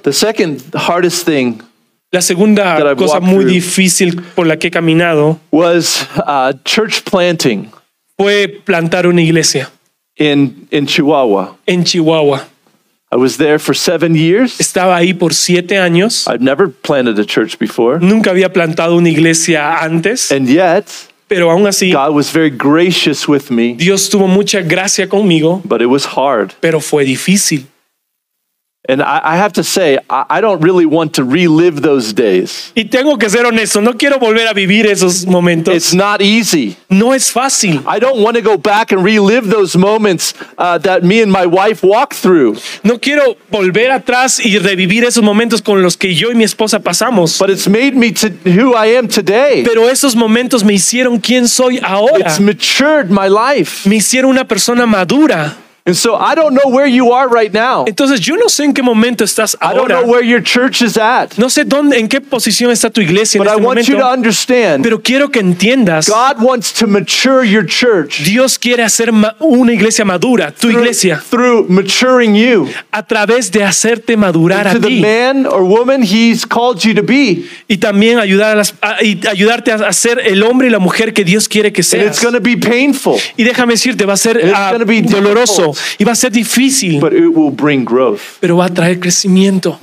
[0.04, 1.62] The second hardest thing
[2.12, 7.70] La segunda cosa muy difícil por la que he caminado was uh, church planting
[8.18, 9.70] fue plantar una iglesia
[10.16, 11.58] in in Chihuahua.
[11.66, 12.48] en Chihuahua.
[13.10, 14.60] I was there for seven years.
[14.60, 16.28] Estaba ahí por siete años.
[16.28, 20.86] I've never planted a church before, Nunca había plantado una iglesia antes, and yet
[21.30, 23.76] pero aún así God was very gracious with me.
[23.76, 27.68] Dios tuvo mucha gracia conmigo, But it was hard, pero fue difícil.
[28.88, 32.72] And I, I have to say, I, I don't really want to relive those days.
[32.76, 35.26] Y tengo que ser honesto, no quiero volver a vivir esos
[35.68, 36.78] It's not easy.
[36.90, 37.84] No es fácil.
[37.88, 41.46] I don't want to go back and relive those moments uh, that me and my
[41.46, 42.58] wife walked through.
[42.84, 46.80] No quiero volver atrás y revivir esos momentos con los que yo y mi esposa
[46.80, 47.40] pasamos.
[47.40, 49.64] But it's made me to who I am today.
[49.64, 52.20] Pero esos momentos me hicieron quien soy ahora.
[52.20, 53.88] It's matured my life.
[53.88, 55.56] Me hicieron una persona madura.
[55.88, 57.86] And so I don't know where you are right now.
[57.88, 60.98] Entonces yo no sé en qué momento estás I don't know where your church is
[60.98, 61.38] at.
[61.38, 63.98] No sé dónde, en qué posición está tu iglesia en But I este want you
[63.98, 69.14] to understand Pero quiero que entiendas, God wants to mature your church Dios quiere hacer
[69.40, 74.74] una iglesia madura, tu through, iglesia, through maturing you a través de hacerte madurar a
[74.74, 77.46] to the ti man or woman He's called you to be.
[77.68, 81.14] y también ayudar a las, a- y ayudarte a ser el hombre y la mujer
[81.14, 82.24] que Dios quiere que And it's seas.
[82.24, 86.14] going to be painful, Y déjame decirte, va a ser it's be doloroso y va
[86.14, 88.22] a ser difícil, but it will bring growth.
[88.40, 89.80] pero va a traer crecimiento.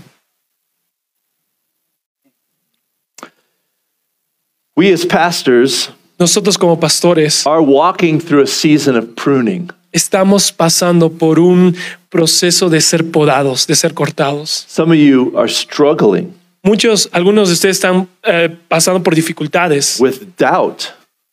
[4.76, 9.70] We as pastors Nosotros como pastores are walking through a season of pruning.
[9.94, 11.74] Estamos pasando por un
[12.11, 14.66] proceso de ser podados, de ser cortados.
[14.68, 20.22] Some of you are struggling Muchos, algunos de ustedes están eh, pasando por dificultades, with
[20.38, 20.85] doubt.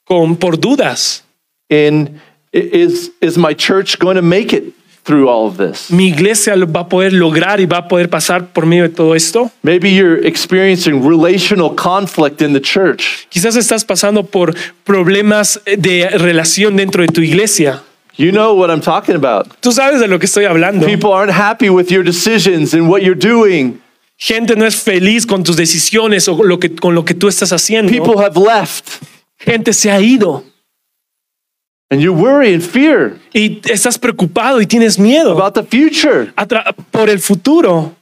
[0.03, 1.23] con, por dudas.
[1.69, 2.19] In
[2.51, 4.73] is is my church going to make it?
[5.03, 5.89] through all of this.
[5.89, 8.89] Mi iglesia lo va a poder lograr y va a poder pasar por medio de
[8.89, 9.49] todo esto.
[9.63, 13.27] Maybe you're experiencing relational conflict in the church.
[13.29, 17.81] Quizás estás pasando por problemas de relación dentro de tu iglesia.
[18.17, 19.47] You know what I'm talking about.
[19.61, 20.85] Tú sabes de lo que estoy hablando.
[20.85, 23.81] People aren't happy with your decisions and what you're doing.
[24.17, 27.51] Gente no es feliz con tus decisiones o lo que, con lo que tú estás
[27.51, 27.89] haciendo.
[27.91, 29.01] People have left.
[29.39, 30.43] Gente se ha ido
[31.89, 36.31] And you worry and fear y estás preocupado y tienes miedo about the future.
[36.37, 37.95] atra- por el futuro.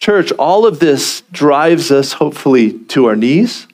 [0.00, 3.66] Church, all of this drives us hopefully to our knees.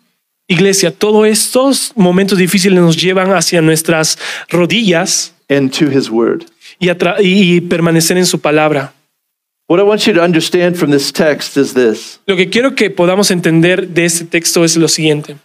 [0.48, 6.46] Iglesia, todos estos momentos difíciles nos llevan hacia nuestras rodillas and to his word.
[6.78, 6.88] y,
[7.56, 8.94] y permanecer en su palabra.
[9.68, 12.18] What I want you to understand from this text is this.
[12.26, 15.36] Lo que quiero que podamos entender de este texto es lo siguiente.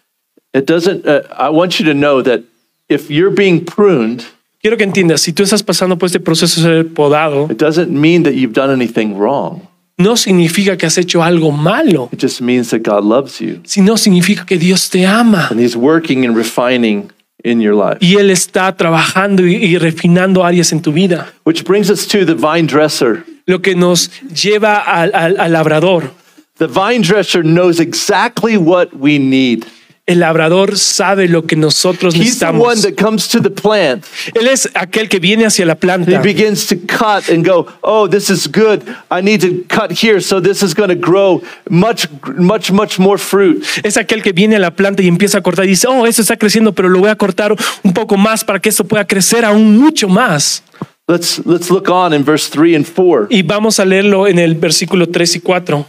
[0.54, 2.42] It doesn't uh, I want you to know that
[2.90, 4.24] if you're being pruned,
[4.62, 7.90] Quiero que entiendas, si tú estás pasando por este proceso de ser podado, it doesn't
[7.92, 9.62] mean that you've done anything wrong.
[10.00, 13.96] no significa que has hecho algo malo, It just means that God loves you sino
[13.96, 17.12] significa que Dios te ama and he's working and refining
[17.46, 18.00] in your life.
[18.02, 21.32] y Él está trabajando y, y refinando áreas en tu vida.
[21.46, 23.24] Which brings us to the vine dresser.
[23.46, 26.12] Lo que nos lleva al, al- al labrador.
[26.58, 29.66] The vine dresser knows exactly what we need.
[30.08, 32.82] El labrador sabe lo que nosotros He's the one necesitamos.
[32.84, 34.06] that comes to the plant.
[34.36, 38.08] Él es aquel que viene hacia la He planta begins to cut and go, oh,
[38.08, 38.84] this is good.
[39.10, 43.18] I need to cut here, so this is going to grow much, much, much more
[43.18, 43.66] fruit.
[43.84, 46.22] Es aquel que viene a la planta y empieza a cortar y dice, oh, esto
[46.22, 49.44] está creciendo, pero lo voy a cortar un poco más para que esto pueda crecer
[49.44, 50.62] aún mucho más.
[51.08, 53.26] Let's let's look on in verse three and four.
[53.32, 55.86] Y vamos a leerlo en el versículo 3 y 4.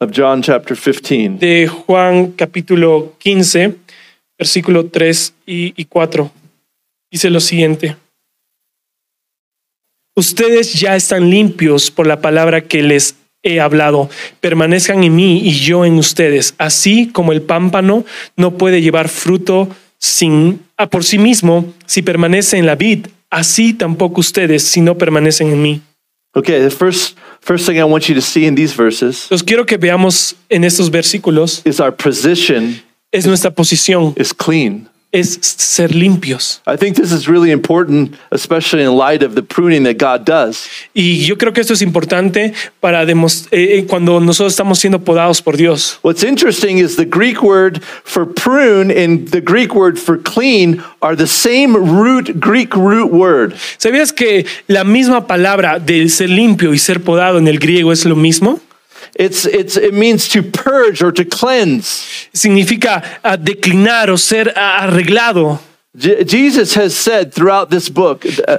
[0.00, 1.38] Of John chapter 15.
[1.38, 3.76] de Juan capítulo 15,
[4.38, 6.30] versículo 3 y, y 4.
[7.12, 7.96] Dice lo siguiente.
[10.16, 14.08] Ustedes ya están limpios por la palabra que les he hablado.
[14.40, 16.54] Permanezcan en mí y yo en ustedes.
[16.58, 18.04] Así como el pámpano
[18.36, 23.74] no puede llevar fruto sin, ah, por sí mismo si permanece en la vid, así
[23.74, 25.82] tampoco ustedes si no permanecen en mí.
[26.34, 29.64] Okay, the first first thing I want you to see in these verses Entonces quiero
[29.64, 32.80] que veamos en estos versículos is our position
[33.12, 34.88] es nuestra posición, is clean.
[35.12, 36.60] Es ser limpios.
[36.66, 40.68] I think this is really important, especially in light of the pruning that God does.
[40.94, 43.14] Y yo creo que esto es importante para eh,
[43.50, 45.98] eh, cuando nosotros estamos siendo podados por Dios.
[46.02, 51.16] What's interesting is the Greek word for prune and the Greek word for clean are
[51.16, 53.54] the same root Greek root word.
[53.78, 58.04] ¿Sabías que la misma palabra del ser limpio y ser podado en el griego es
[58.04, 58.60] lo mismo?
[59.20, 62.28] It's it's it means to purge or to cleanse.
[62.32, 65.58] Significa ah, declinar o ser ah, arreglado.
[65.94, 68.56] Je- Jesus has said throughout this book, uh,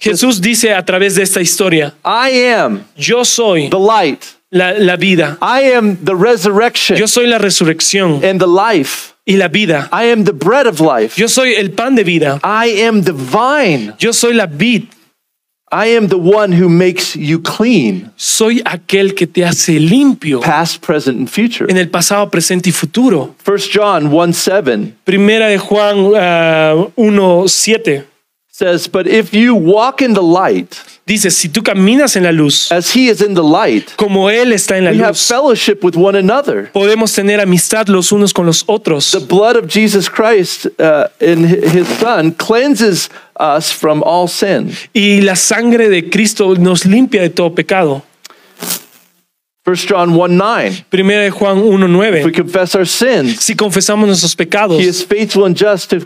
[0.00, 4.36] Jesús dice a través de esta historia, I am yo soy the light.
[4.52, 9.14] la, la vida, I am the resurrection yo soy la resurrección and the life.
[9.26, 11.16] y la vida, I am the bread of life.
[11.18, 13.94] yo soy el pan de vida, I am the vine.
[13.98, 14.88] yo soy la vid,
[15.70, 20.80] I am the one who makes you clean, soy aquel que te hace limpio past,
[20.80, 21.66] present, and future.
[21.68, 23.34] en el pasado, presente y futuro.
[23.44, 28.04] 1 John 1 7 Primera de Juan 1.7
[28.50, 30.76] says, But if you walk in the light,
[31.06, 34.52] dice, si tú caminas en la luz, as he is in the light, como Él
[34.52, 36.70] está en la we have fellowship with one another.
[36.72, 39.12] podemos tener amistad los unos con los otros.
[39.12, 44.72] The blood of Jesus Christ uh, in his son cleanses us from all sin.
[44.92, 48.02] Y la sangre de Cristo nos limpia de todo pecado.
[49.64, 50.86] 1 John 1 9.
[50.88, 55.04] Primera de Juan If we 1.9 confess our sins, Si confesamos nuestros pecados, he is
[55.04, 56.00] faithful and just to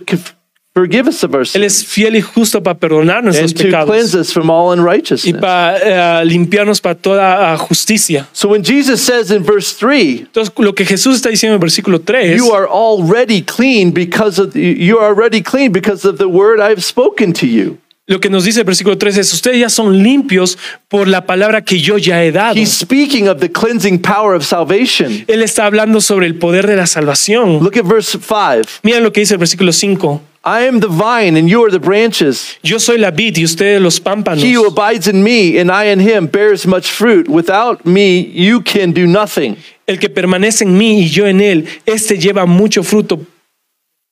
[0.74, 3.84] forgive us of our Él sins es fiel y justo para perdonar nuestros and to
[3.84, 5.40] cleanse pecados us from all y unrighteousness.
[5.40, 8.28] para eh, limpiarnos para toda ah, justicia.
[8.32, 12.00] So when Jesus says in verse 3, Entonces, lo que Jesús está diciendo en versículo
[12.00, 16.60] 3 you are already clean because of you are already clean because of the word
[16.60, 17.78] I have spoken to you.
[18.08, 21.62] Lo que nos dice el versículo 3 es, ustedes ya son limpios por la palabra
[21.62, 22.58] que yo ya he dado.
[22.58, 25.24] He's speaking of the cleansing power of salvation.
[25.28, 27.62] Él está hablando sobre el poder de la salvación.
[27.62, 28.68] Look at verse 5.
[28.82, 30.20] Mira lo que dice el versículo 5.
[30.44, 32.58] I am the vine and you are the branches.
[32.64, 34.42] Yo soy la vid y ustedes los pámpanos.
[34.42, 37.28] He who abides in me and I in him bears much fruit.
[37.28, 39.56] Without me, you can do nothing.
[39.86, 43.24] El que permanece en mí y yo en él, este lleva mucho fruto.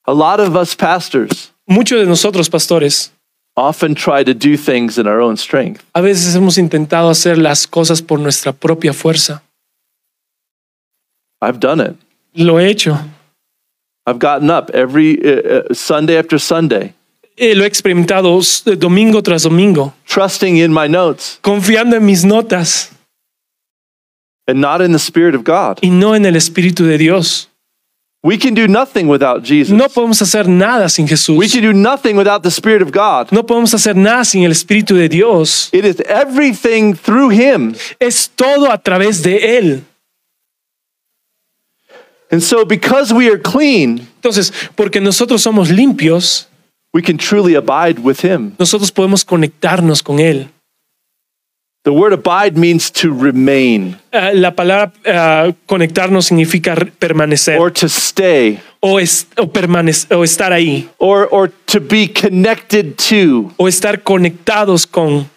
[0.05, 3.13] A lot of us pastors Muchos de nosotros, pastores,
[3.55, 5.83] often try to do things in our own strength.
[5.93, 9.41] a veces hemos intentado hacer las cosas por nuestra propia fuerza.
[11.41, 11.95] I've done it.
[12.35, 12.97] Lo he hecho.
[14.07, 16.93] I've gotten up every uh, uh, Sunday after Sunday,
[17.37, 22.23] Eh, lo he experimentado s- domingo tras domingo, trusting in my notes confiando en mis
[22.23, 22.91] notas
[24.47, 25.77] and not in the Spirit of God.
[25.81, 27.47] y no en el Espíritu de Dios.
[28.23, 29.75] We can do nothing without Jesus.
[29.75, 31.37] No podemos hacer nada sin Jesús.
[31.37, 33.31] We can do nothing without the Spirit of God.
[33.31, 35.69] No podemos hacer nada sin el Espíritu de Dios.
[35.73, 37.75] It is everything through Him.
[37.99, 39.83] Es todo a través de Él.
[42.31, 46.47] And so, because we are clean, Entonces, porque nosotros somos limpios,
[46.93, 48.53] we can truly abide with Him.
[48.59, 50.47] nosotros podemos conectarnos con Él.
[51.83, 57.87] The word abide means to remain Ah, la palabra ah, conectarnos significa permanecer or to
[57.89, 63.51] stay o, es- o permanec- o estar ahí or, or to be connected to.
[63.57, 65.27] o estar conectados con.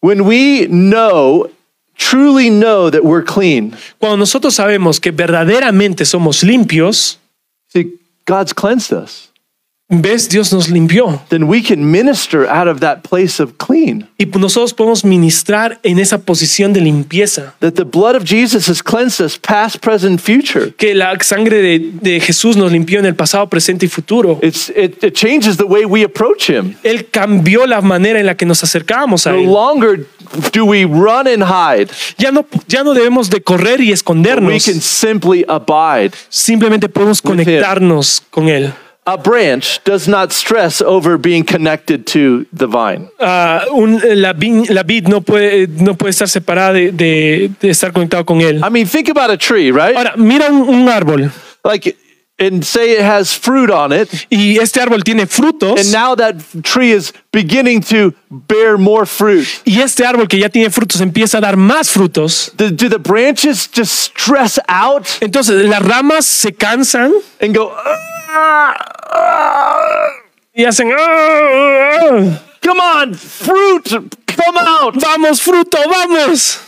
[0.00, 1.48] When we know,
[1.96, 7.18] truly know that we're clean, Cuando nosotros sabemos que verdaderamente somos limpios,
[7.68, 9.28] see, God's cleansed us.
[9.90, 14.08] Ves, Dios nos limpió Then we can minister out of that place of clean.
[14.18, 17.54] y pues nosotros podemos ministrar en esa posición de limpieza.
[17.60, 20.72] That the blood of Jesus has cleansed us past, present, future.
[20.76, 24.38] Que la sangre de, de Jesús nos limpió en el pasado, presente y futuro.
[24.42, 26.74] It's, it, it changes the way we approach Him.
[26.82, 29.46] Él cambió la manera en la que nos acercábamos a No Él.
[29.46, 30.06] longer
[30.52, 34.64] do we run and hide, Ya no, ya no debemos de correr y we escondernos.
[34.64, 36.10] can simply abide.
[36.28, 38.72] Simplemente podemos conectarnos con Él.
[39.10, 43.08] A branch does not stress over being connected to the vine.
[43.18, 47.70] Ah, un- la, vi- la vid no puede, no puede estar separada de, de- de
[47.70, 48.60] estar conectado con Él.
[48.62, 49.96] I mean, think about a tree, right?
[49.96, 51.30] Ahora, mira un, un árbol
[51.64, 51.96] Like,
[52.38, 56.36] and say it has fruit on it, y este árbol tiene frutos and now that
[56.62, 59.44] tree is beginning to bear more fruit.
[59.64, 62.52] y este árbol que ya tiene frutos empieza a dar más frutos.
[62.56, 67.82] Do, do the branches just stress out Entonces las ramas se cansan and go, "Ah,
[67.86, 68.17] ah,
[70.54, 70.90] y hacen...
[70.96, 73.88] "Ah, ah, come on, fruit,
[74.26, 74.94] come out.
[75.00, 76.60] Vamos, fruto, vamos.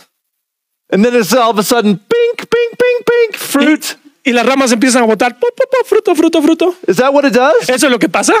[0.91, 3.97] And then it's all of a sudden, pink, pink, pink, pink, fruit.
[4.23, 6.75] Y las ramas empiezan a botar pu, pu, pu, fruto, fruto, fruto.
[6.87, 7.69] Is that what it does?
[7.69, 8.33] ¿Eso es lo que pasa?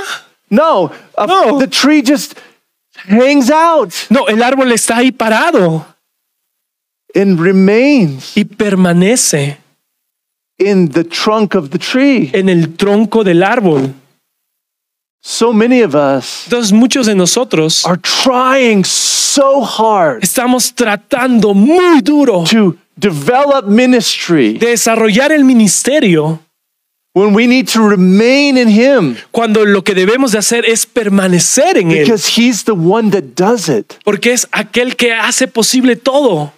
[0.49, 1.57] No, a- No.
[1.59, 2.35] the tree just
[3.07, 5.85] hangs out No, el árbol está ahí parado
[7.15, 9.57] and remains y permanece
[10.61, 12.29] in the trunk of the tree.
[12.33, 13.93] en el tronco del árbol.
[15.23, 22.01] So many of us Entonces muchos de nosotros are trying so hard estamos tratando muy
[22.01, 26.39] duro to develop ministry de desarrollar el ministerio
[27.13, 31.77] when we need to remain in Him cuando lo que debemos de hacer es permanecer
[31.77, 33.93] en él, because He's the one that does it.
[34.03, 36.51] porque es aquel que hace posible todo.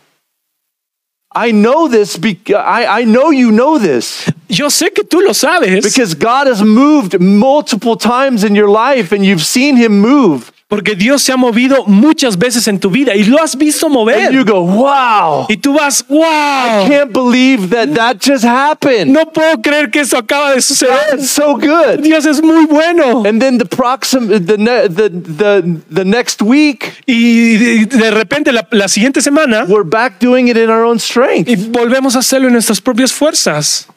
[1.35, 2.19] I know this.
[2.53, 6.61] I, I know you know this Yo sé que tú lo sabes, because God has
[6.61, 10.52] moved multiple times in your life and you've seen Him move.
[10.73, 13.93] Porque Dios se ha movido muchas veces en tu vida y lo has visto And
[14.31, 14.43] you mover.
[14.43, 19.11] go, wow, Y tú vas, wow, can't believe that that just happened.
[19.11, 20.97] no puedo creer que eso acaba de suceder.
[21.13, 21.99] It's so good.
[22.01, 23.23] Dios es muy bueno.
[23.23, 28.87] And then the proxim, the, the, the, the next week, Y de, repente la, la
[28.87, 31.47] siguiente semana we're back doing it in our own strength.
[31.47, 33.87] y volvemos a hacerlo en nuestras propias fuerzas.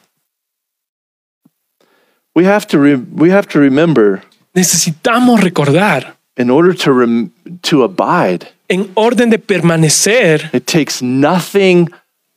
[2.35, 2.77] We have to,
[3.15, 4.21] we have to remember
[4.53, 7.31] Necesitamos recordar, in order to, rem-
[7.61, 11.89] to abide, en orden de permanecer, it takes nothing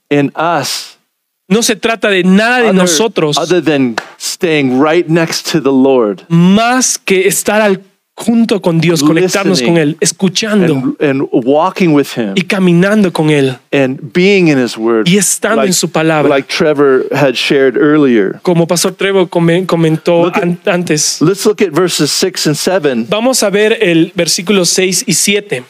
[0.09, 0.99] in us
[1.51, 5.73] no se trata de nada de other, nosotros other than staying right next to the
[5.73, 6.25] Lord.
[6.29, 7.83] más que estar al,
[8.23, 13.31] junto con Dios, conectarnos con Él, escuchando and, and walking with Him y caminando con
[13.31, 15.09] Él and being in His Word.
[15.09, 16.29] y estando en su palabra.
[16.29, 18.39] like Trevor had shared earlier.
[18.43, 21.21] Como Pastor Trevo come- comentó Look at- an- antes.
[21.23, 23.07] Let's look at verses 6 and 7.
[23.09, 25.65] Vamos a ver el versículo 6 y 7.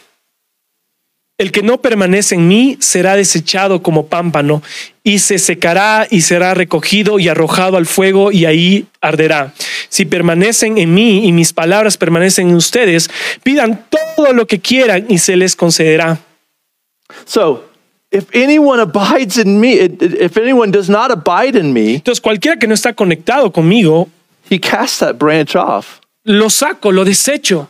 [1.41, 4.63] El que no permanece en mí será desechado como pámpano
[5.03, 9.55] y se secará y será recogido y arrojado al fuego y ahí arderá.
[9.89, 13.09] Si permanecen en mí y mis palabras permanecen en ustedes,
[13.43, 16.19] pidan todo lo que quieran y se les concederá.
[17.25, 17.71] So,
[18.11, 22.67] if anyone abides in me, if anyone does not abide in me, Entonces cualquiera que
[22.67, 24.11] no está conectado conmigo,
[24.51, 26.01] he casts that branch off.
[26.23, 27.70] lo saco, lo desecho.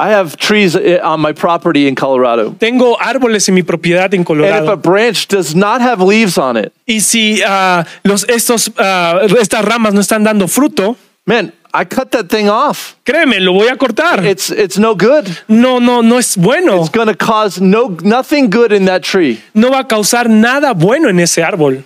[0.00, 2.52] I have trees uh, on my property in Colorado.
[2.52, 6.56] Tengo árboles en mi propiedad en And if a branch does not have leaves on
[6.56, 10.96] it, Y si ah, los, estos, ah, estas ramas no están dando fruto,
[11.26, 12.94] man, I cut that thing off.
[13.04, 14.24] créeme, lo voy a cortar.
[14.24, 15.26] It's it's no good.
[15.48, 16.80] No, no, no es bueno.
[16.80, 19.40] It's going to cause no nothing good in that tree.
[19.52, 21.82] No va a causar nada bueno en ese árbol.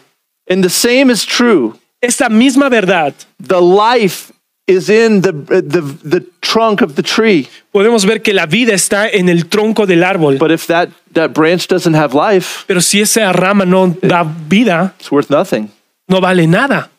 [0.48, 4.32] And the same is true Esta misma verdad The life
[4.74, 7.48] is in the, the, the trunk of the tree.
[7.72, 10.38] podemos ver que la vida está en el tronco del árbol.
[10.38, 14.94] But if that, that branch doesn't have life, Pero si esa rama no da vida,
[14.98, 15.70] it's worth nothing.
[16.08, 16.90] no vale nada.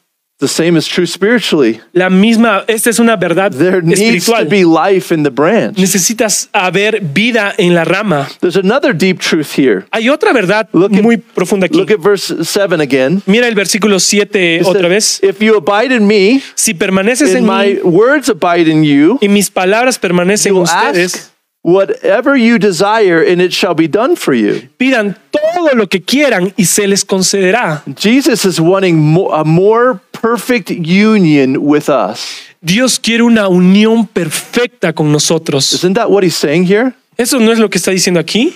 [0.44, 1.80] The same is true spiritually.
[1.94, 4.46] La misma, esta es una verdad There needs to espiritual.
[4.50, 5.78] be life in the branch.
[5.78, 8.28] Necesitas haber vida en la rama.
[8.42, 9.86] There's another deep truth here.
[9.94, 11.78] Hay otra verdad Look at- muy profunda aquí.
[11.78, 13.22] Look at verse 7 again.
[13.26, 15.20] Mira el versículo 7 It otra says, vez.
[15.24, 19.18] If you abide in me, Si permaneces and en my mí words abide in you,
[19.22, 21.30] y mis palabras permanecen you en ustedes, ask
[21.64, 24.68] whatever you desire, and it shall be done for you.
[24.78, 27.82] pidan todo lo que quieran y se les concederá.
[27.98, 32.40] Jesus is wanting mo- a more perfect union with us.
[32.62, 35.74] Dios quiere una unión perfecta con nosotros.
[35.74, 36.94] Isn't that what he's saying here?
[37.18, 38.56] ¿Eso no es lo que está diciendo aquí?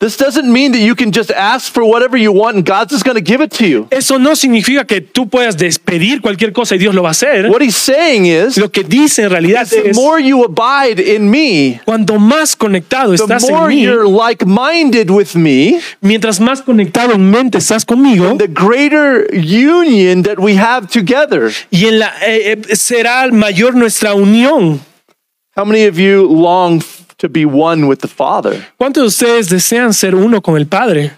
[0.00, 3.04] This doesn't mean that you can just ask for whatever you want and God's just
[3.04, 3.88] going to give it to you.
[3.90, 7.50] Eso no significa que tú puedas despedir cualquier cosa y Dios lo va a hacer.
[7.50, 11.28] What he's saying is, Lo que dice en realidad the es, more you abide in
[11.28, 16.38] me, cuando más conectado the estás en more mí, you're like minded with me, mientras
[16.38, 21.50] más conectado en mente estás conmigo, the greater union that we have together.
[21.72, 24.78] y en la, eh, eh, será mayor nuestra unión.
[25.56, 28.66] How many of you long f- to be one with the Father?
[28.78, 31.12] ¿Cuántos de ustedes desean ser uno con el Padre?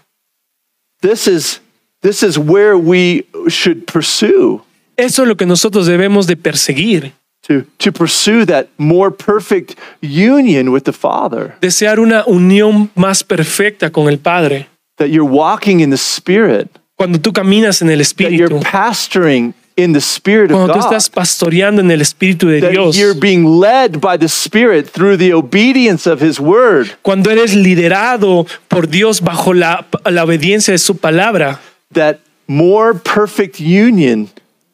[1.03, 1.61] This is
[2.03, 4.62] this is where we should pursue
[4.96, 7.12] Eso es lo que nosotros debemos de perseguir.
[7.42, 11.55] to to pursue that more perfect union with the Father.
[11.61, 14.66] Desear una unión más perfecta con el Padre.
[14.98, 16.68] That you're walking in the Spirit.
[16.96, 20.86] Cuando tú caminas en el That you're pastoring in the Spirit of cuando tú God.
[20.86, 25.16] estás pastoreando en el Espíritu de That Dios, you're being led by the Spirit through
[25.16, 26.88] the obedience of His Word.
[27.02, 31.60] cuando eres liderado por Dios bajo la, la obediencia de su palabra,
[31.92, 34.28] That more perfect union.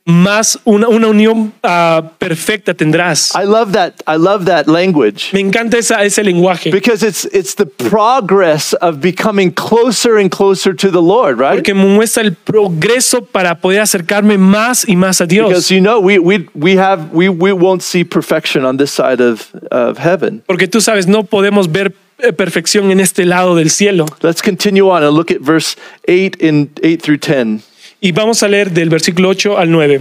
[0.06, 3.34] Más una, una unión ah, perfecta tendrás.
[3.34, 3.94] I love that.
[4.06, 5.32] I love that language.
[5.32, 6.70] Me encanta esa, ese lenguaje.
[6.70, 11.56] Because it's it's the progress of becoming closer and closer to the Lord, right?
[11.56, 15.48] Porque muestra el progreso para poder acercarme más y más a Dios.
[15.48, 19.20] Because you know we we we have we we won't see perfection on this side
[19.20, 20.40] of of heaven.
[20.46, 24.06] Porque tú sabes, no podemos ver eh, perfección en este lado del cielo.
[24.22, 25.76] Let's continue on and look at verse
[26.06, 27.62] 8 and 8 through 10.
[28.00, 30.00] Y vamos a leer del versículo 8 al 9.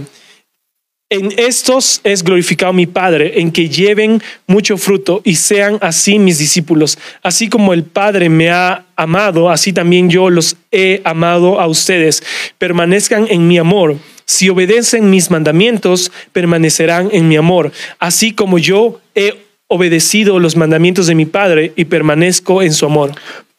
[1.08, 6.38] En estos es glorificado mi Padre, en que lleven mucho fruto y sean así mis
[6.38, 6.98] discípulos.
[7.22, 12.24] Así como el Padre me ha amado, así también yo los he amado a ustedes.
[12.58, 13.96] Permanezcan en mi amor.
[14.24, 17.70] Si obedecen mis mandamientos, permanecerán en mi amor.
[18.00, 23.12] Así como yo he obedecido los mandamientos de mi Padre y permanezco en su amor.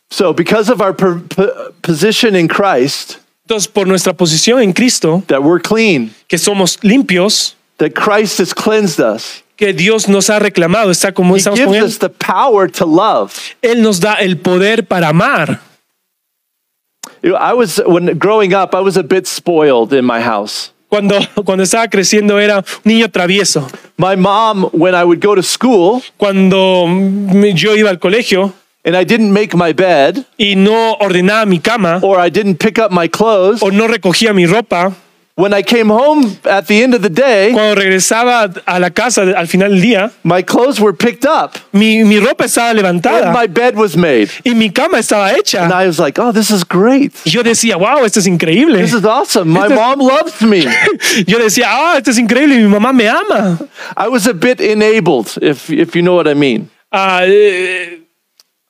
[0.10, 0.94] So, because of our
[1.82, 7.56] position in Christ, Entonces, por nuestra posición en Cristo, that we're clean, que somos limpios,
[7.78, 9.42] that Christ has cleansed us.
[9.56, 11.88] que Dios nos ha reclamado, está como He estamos con gives Él.
[11.88, 13.32] us the power to love.
[13.62, 15.62] Él nos da el poder para amar.
[17.24, 20.74] You know, I was when growing up, I was a bit spoiled in my house.
[20.90, 23.66] Cuando, cuando estaba creciendo era un niño travieso.
[23.96, 26.86] My mom, when I would go to school Cuando
[27.56, 28.54] yo iba al colegio
[28.88, 32.80] and I didn't make my bed y no ordenaba mi cama or I didn't pick
[32.80, 34.96] up my clothes, o no recogía mi ropa,
[35.36, 39.22] when I came home at the end of the day, cuando regresaba a la casa
[39.38, 43.46] al final del día, my clothes were picked up mi, mi ropa estaba and my
[43.46, 44.30] bed was made.
[44.44, 45.74] y mi cama estaba And.
[45.74, 47.14] I was like, oh, this is great.
[47.26, 48.80] Y yo decía, wow, esto es increíble.
[48.80, 49.50] This is awesome.
[49.50, 50.62] My mom loves me.
[51.28, 53.60] Yo decía, ah, esto es increíble, mi mamá me ama.
[53.96, 56.70] I was a bit enabled, if if you know what I mean.
[56.92, 58.07] Eh,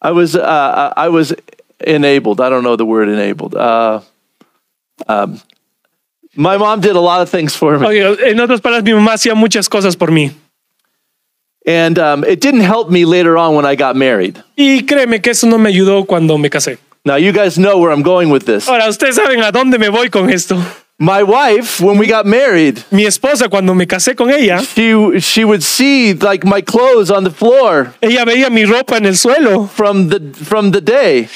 [0.07, 1.33] I was uh, I was
[1.85, 2.39] enabled.
[2.39, 3.55] I don't know the word enabled.
[3.55, 3.99] Uh,
[5.07, 5.41] um,
[6.35, 9.13] my mom did a lot of things for me, ok, en otras palabras, mi mamá
[9.13, 10.31] hacía muchas cosas por mí.
[11.67, 14.41] and um, it didn't help me later on when I got married.
[14.57, 16.77] Y créeme que eso no me ayudó cuando me casé.
[17.03, 18.67] Now you guys know where I'm going with this.
[18.67, 20.55] Ahora, ustedes saben a dónde me voy con esto.
[20.99, 25.43] My wife, when we got married, Mi esposa, cuando me casé con ella, she she
[25.45, 29.69] would see like my clothes on the floor ella veía mi ropa en el suelo,
[29.69, 31.29] from the from the day,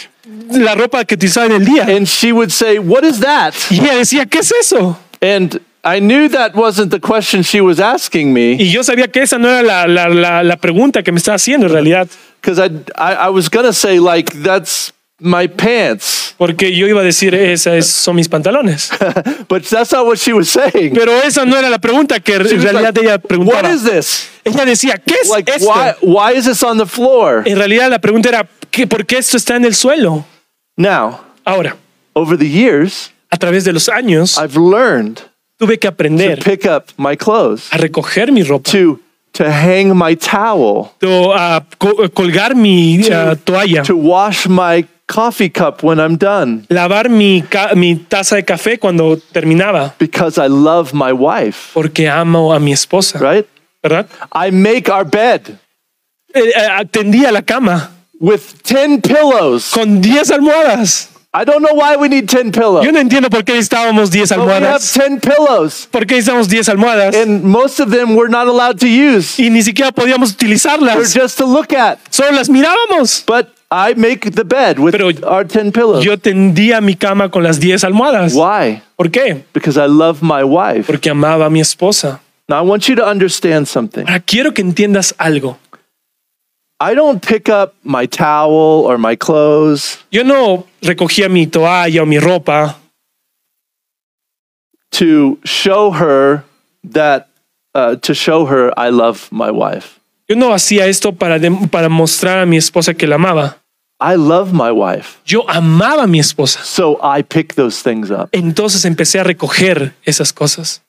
[0.49, 1.87] la ropa que utilizaba en el día.
[1.95, 4.97] and she would say, "What is that?" Y ella decía, ¿qué es eso?
[5.21, 9.21] And I knew that wasn't the question she was asking me Y yo sabía que
[9.21, 12.07] esa no era la, la, la, la pregunta que me estaba haciendo en realidad.
[12.41, 17.03] because I, I I was gonna say like that's my pants, Porque yo iba a
[17.03, 18.89] decir, esas son mis pantalones.
[19.47, 20.91] but that's not what she was saying.
[20.91, 23.69] Pero esa no era la pregunta que en realidad like, ella what preguntaba.
[23.71, 24.27] is this?
[24.43, 25.69] Ella decía, ¿qué es Like esto?
[25.69, 27.43] why why is this on the floor?
[27.45, 30.25] En realidad la pregunta era, ¿qué, ¿por qué esto está en el suelo?
[30.75, 31.77] Now, Ahora,
[32.13, 35.19] over the years, a través de los años, I've learned
[35.59, 38.99] tuve que to aprender pick up my clothes, a recoger mi ropa, to
[39.33, 41.35] to hang my towel, to-
[42.15, 47.43] colgar mi ah, toalla, to wash my coffee cup when I'm done lavar mi,
[47.75, 52.71] mi taza de café cuando terminaba, because I love my wife, porque amo a mi
[52.71, 53.45] esposa, right?
[53.83, 54.07] ¿verdad?
[54.31, 55.57] I make our bed
[56.33, 59.71] Eh, eh, tendía la cama with 10 pillows.
[59.73, 61.09] con 10 almohadas.
[61.33, 62.85] I don't know why we need 10 pillows.
[62.85, 64.93] Yo no entiendo por qué necesitábamos 10 But we have almohadas.
[64.93, 67.15] 10 pillows, ¿Por qué necesitamos 10 almohadas?
[67.15, 69.37] and most of them we're not allowed to use.
[69.41, 71.13] Y ni siquiera podíamos utilizarlas.
[71.13, 71.99] just to look at.
[72.09, 73.23] Solo las mirábamos.
[73.27, 76.03] But I make the bed with Pero our 10 pillows.
[76.03, 78.33] Yo tendía mi cama con las 10 almohadas.
[78.35, 78.81] Why?
[78.97, 79.43] ¿Por qué?
[79.53, 80.87] Because I love my wife.
[80.87, 82.19] Porque amaba a mi esposa.
[82.49, 84.01] Now I want you to understand something.
[84.05, 85.57] Ahora quiero que entiendas algo.
[86.81, 92.05] I don't pick up my towel or my clothes Yo no recogía mi toalla o
[92.07, 92.75] mi ropa
[94.91, 96.43] to show her
[96.83, 97.27] that
[97.75, 99.99] uh, to show her I love my wife.
[100.27, 103.60] Yo no hacía esto para, dem- para mostrar a mi esposa que la amaba.
[104.01, 105.19] I love my wife.
[105.25, 106.63] Yo amaba a mi esposa.
[106.63, 108.29] So I pick those things up.
[108.31, 110.81] Entonces empecé a recoger esas cosas.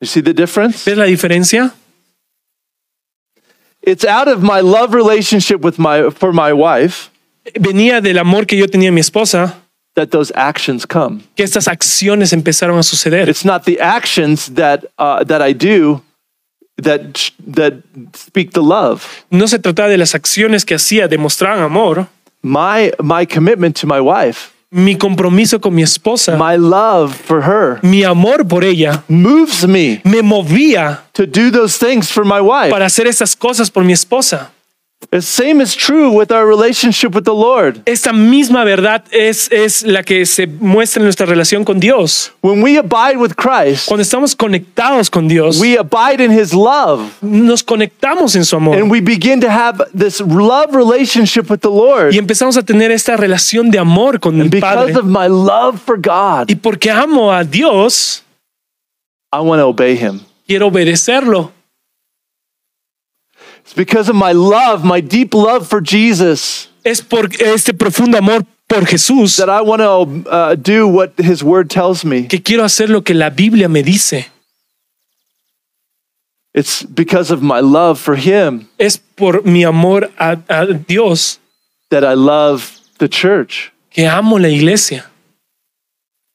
[0.00, 0.84] You see the difference?
[0.88, 1.72] ¿Ves la diferencia?
[3.82, 7.10] It's out of my love relationship with my for my wife
[7.54, 9.54] Venía del amor que yo tenía a mi esposa
[9.96, 11.20] that those actions come.
[11.36, 13.28] que estas acciones empezaron a suceder.
[13.28, 16.02] It's not the actions that uh, that I do
[16.76, 17.00] that
[17.46, 17.74] that
[18.14, 19.02] speak the love.
[19.30, 22.08] No se trataba de las acciones que hacía, demostraban amor.
[22.42, 27.78] My my commitment to my wife, Mi compromiso con mi esposa, my love for her
[27.82, 32.70] mi amor por ella, moves me me movía to do those things for my wife.
[32.70, 34.50] para hacer esas cosas por mi esposa.
[35.10, 37.82] The same is true with our relationship with the Lord.
[37.86, 42.32] Esta misma verdad es, es la que se muestra en nuestra relación con Dios.
[42.42, 47.00] When we abide with Christ, Cuando estamos conectados con Dios, we abide in his love
[47.22, 51.70] nos conectamos en su amor and we begin to have this love relationship with the
[51.70, 52.12] Lord.
[52.14, 54.92] y empezamos a tener esta relación de amor con el Padre.
[54.92, 58.22] Because of my love for God, Y porque amo a Dios,
[59.32, 60.20] I want to obey him.
[60.46, 61.52] quiero obedecerlo.
[63.64, 68.44] It's because of my love, my deep love for Jesus, Es por este profundo amor
[68.68, 72.26] por Jesús that I want to uh, do what his word tells me.
[72.28, 74.26] que quiero hacer lo que la Biblia me dice.
[76.52, 81.38] It's because of my love for him Es por mi amor a, a Dios
[81.90, 85.04] that I love the church, que amo la iglesia,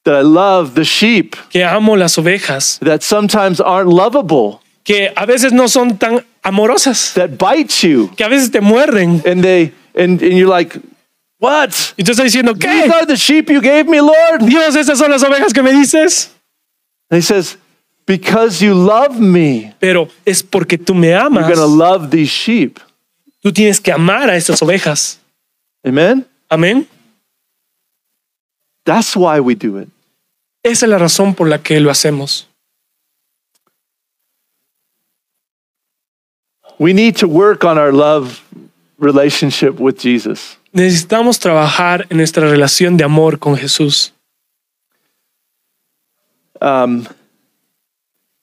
[0.04, 5.24] that I love the sheep que amo las ovejas, that sometimes aren't lovable, que a
[5.26, 9.22] veces no son tan amorosas, that bite you, que a veces te muerden.
[9.26, 10.78] and they and, and you're like,
[11.38, 11.70] what?
[11.96, 12.90] Y tú estás diciendo, These ¿qué?
[12.92, 14.44] are the sheep you gave me, Lord.
[14.44, 16.30] Dios, esas son las ovejas que me dices.
[17.10, 17.56] And he says,
[18.06, 21.44] because you love me, Pero es porque tú me you're amas.
[21.46, 22.78] going to love these sheep.
[23.42, 25.18] Tú tienes que amar a estas ovejas.
[25.84, 26.26] Amen?
[26.50, 26.86] Amén.
[28.84, 29.88] That's why we do it.
[30.62, 32.46] Esa es la razón por la que lo hacemos.
[36.80, 38.42] We need to work on our love
[38.98, 40.56] relationship with Jesus.
[40.72, 44.12] Necesitamos trabajar en nuestra relación de amor con Jesús.
[46.62, 47.06] Um,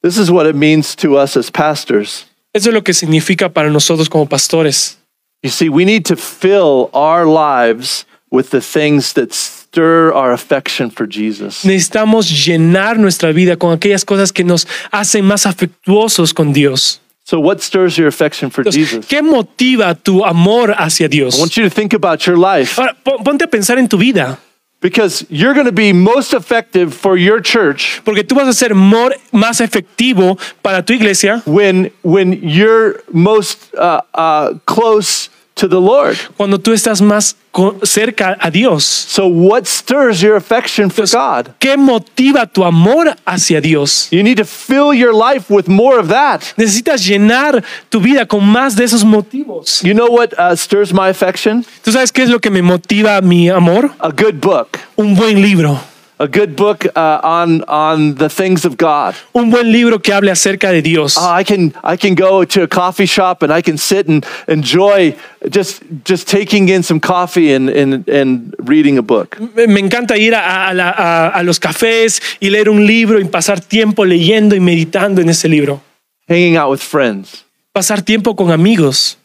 [0.04, 2.26] this is what it means to us as pastors.
[2.54, 4.98] Eso es lo que significa para nosotros como pastores.
[5.42, 10.92] You see, we need to fill our lives with the things that stir our affection
[10.92, 11.64] for Jesus.
[11.64, 17.02] Necesitamos llenar nuestra vida con aquellas cosas que nos hacen más afectuosos con Dios.
[17.28, 19.05] So, what stirs your affection for Entonces, Jesus?
[19.05, 22.80] ¿Qué motiva tu amor hacia I want you to think about your life.
[22.80, 24.38] Ahora, pon- ponte a pensar en tu vida,
[24.80, 28.73] because you're going to be most effective for your church porque tú vas a ser
[28.73, 35.80] mor- más efectivo para tu iglesia when when you're most uh, uh, close to the
[35.80, 36.18] Lord.
[36.38, 37.36] cuando tú estás más
[37.84, 38.84] cerca a Dios.
[38.84, 41.55] So, what stirs your affection for God?
[41.60, 44.08] ¿Qué motiva tu amor hacia Dios?
[44.12, 46.41] You need to fill your life with more of that.
[46.55, 49.82] Necesitas llenar tu vida con más de esos motivos.
[49.84, 51.66] You know what uh, stirs my affection?
[51.84, 53.91] ¿Tú sabes qué es lo que me motiva mi amor?
[53.99, 54.78] A good book.
[54.95, 55.80] Un buen libro.
[56.20, 59.13] A good book uh, on on the things of God.
[59.36, 61.15] Un buen libro que hable acerca de Dios.
[61.15, 64.26] Oh, I can I can go to a coffee shop and I can sit and
[64.47, 65.15] enjoy
[65.51, 69.38] just just taking in some coffee and and, and reading a book.
[69.55, 73.20] Me me encanta ir a, a la- a- a los cafés y leer un libro
[73.20, 75.82] y pasar tiempo leyendo y meditando en ese libro.
[76.28, 79.18] Hanging out with friends Pasar tiempo con amigos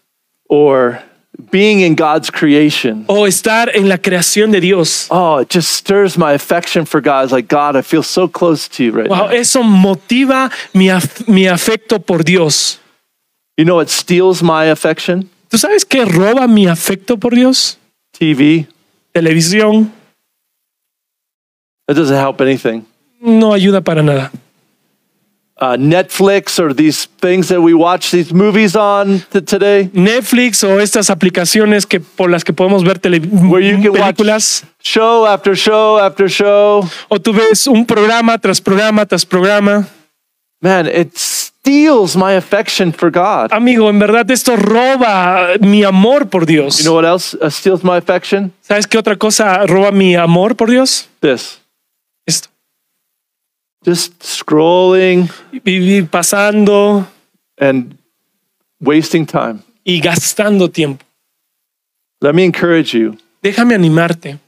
[0.47, 1.01] or
[1.51, 3.05] being in God's creation.
[3.09, 5.07] o estar en la creación de Dios.
[5.11, 7.25] Oh, it just stirs my affection for God.
[7.25, 9.33] It's like, God, I feel so close to you right Wow, now.
[9.33, 12.79] eso motiva mi, af- mi afecto por Dios.
[13.57, 15.29] You know what steals my affection?
[15.49, 17.79] ¿Tú sabes qué roba mi afecto por Dios?
[18.19, 18.67] TV.
[19.13, 19.93] Televisión
[21.87, 22.85] That doesn't help anything.
[23.21, 24.31] no ayuda para nada.
[25.63, 29.89] Uh, Netflix or these things that we watch these movies on today.
[29.95, 34.17] Netflix o estas aplicaciones que por las que podemos ver tele- Where you can watch
[34.17, 36.83] películas show after show after show.
[37.09, 39.87] o tú ves un programa tras programa tras programa.
[40.61, 43.53] Man, it steals my affection for God.
[43.53, 46.79] Amigo, en verdad esto roba mi amor por Dios.
[46.79, 48.53] You know what else uh, steals my affection?
[48.63, 51.09] ¿Sabes qué otra cosa roba mi amor por Dios?
[51.21, 51.61] This.
[52.27, 52.49] Esto.
[53.85, 55.29] Just scrolling
[55.65, 57.07] Vivir pasando
[57.59, 57.97] and
[58.81, 59.61] wasting time.
[59.85, 61.05] y gastando tiempo.
[62.21, 63.17] Let me encourage you.
[63.43, 64.39] Déjame animarte.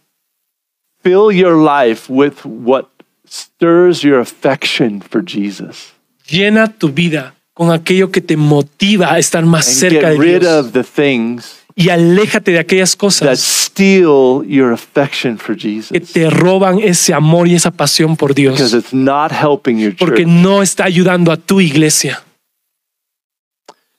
[1.03, 2.89] Fill your life with what
[3.27, 5.93] stirs your affection for Jesus.
[6.29, 10.19] Llena tu vida con aquello que te motiva a estar más And cerca get de
[10.19, 10.67] rid Dios.
[10.67, 16.13] of the things Y aléjate de aquellas that cosas steal your affection for que Jesus.
[16.13, 18.85] te roban ese amor y esa pasión por Because Dios.
[18.85, 20.33] it's not helping your Porque church.
[20.33, 22.23] no está ayudando a tu iglesia.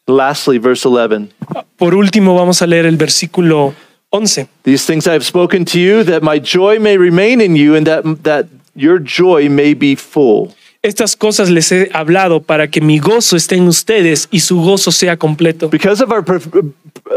[0.08, 1.30] Lastly, verse 11.
[1.78, 3.74] Por último, vamos a leer el versículo
[4.12, 4.48] 11.
[4.64, 7.86] These things I have spoken to you, that my joy may remain in you, and
[7.88, 8.46] that, that
[8.76, 10.54] your joy may be full.
[10.84, 14.92] Estas cosas les he hablado para que mi gozo esté en ustedes y su gozo
[14.92, 15.70] sea completo.
[15.70, 16.40] Because of our per-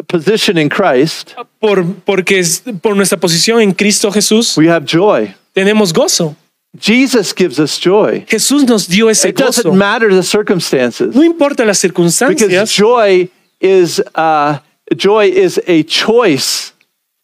[0.06, 5.34] position in Christ, Por, porque es- por nuestra posición en Cristo Jesús we have joy.
[5.54, 6.36] tenemos gozo.
[6.78, 8.24] Jesus gives us joy.
[8.28, 9.74] Jesús nos dio ese It doesn't gozo.
[9.74, 11.14] matter the circumstances.
[11.14, 13.30] No importa las Because circunstancias, joy
[13.60, 14.58] is uh,
[14.96, 16.72] joy is a choice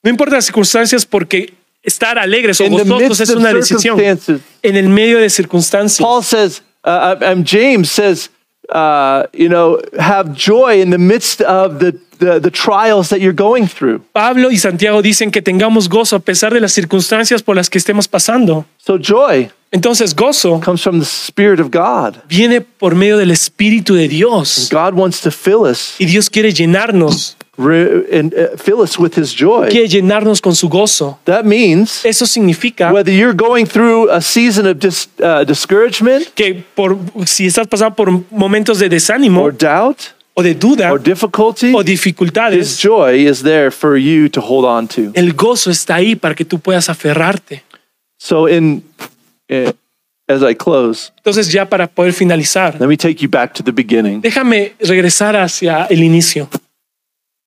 [0.02, 3.52] no importa las circunstancias porque estar alegres o in the gozosos midst es of una
[3.52, 3.96] decisión.
[3.96, 4.40] circumstances.
[4.62, 5.98] En el medio de circunstancias.
[5.98, 8.30] Paul says, uh, and James says,
[8.70, 13.34] uh, you know, have joy in the midst of the, the, the trials that you're
[13.34, 14.00] going through.
[14.12, 17.78] Pablo y Santiago dicen que tengamos gozo a pesar de las circunstancias por las que
[17.78, 18.64] estemos pasando.
[18.78, 22.18] So joy Entonces gozo comes from the Spirit of God.
[22.28, 24.68] viene por medio del Espíritu de Dios.
[24.70, 29.18] God wants to fill us, Y Dios quiere llenarnos, re- and uh, fill us with
[29.18, 29.68] His joy.
[29.70, 31.18] quiere llenarnos con su gozo.
[31.24, 36.62] That means Eso significa whether you're going through a season of dis, uh, discouragement que
[36.76, 36.96] por,
[37.26, 39.98] si estás pasando por momentos de desánimo or doubt
[40.36, 44.64] o de duda or difficulty, o His dificultades, joy is there for you to hold
[44.64, 45.12] on to.
[45.14, 47.62] el gozo está ahí para que tú puedas aferrarte.
[48.18, 48.82] So, in
[49.50, 49.72] uh,
[50.28, 53.72] as I close, Entonces ya para poder finalizar, let me take you back to the
[53.72, 56.48] beginning déjame regresar hacia el inicio,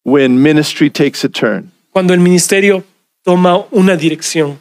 [0.03, 1.71] when ministry takes a turn.
[1.91, 2.83] cuando el ministerio
[3.23, 4.59] toma una dirección.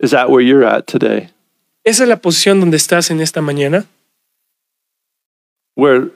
[0.00, 1.28] Is that where you're at today?
[1.84, 3.86] Esa es la posición donde estás en esta mañana,
[5.76, 6.10] Where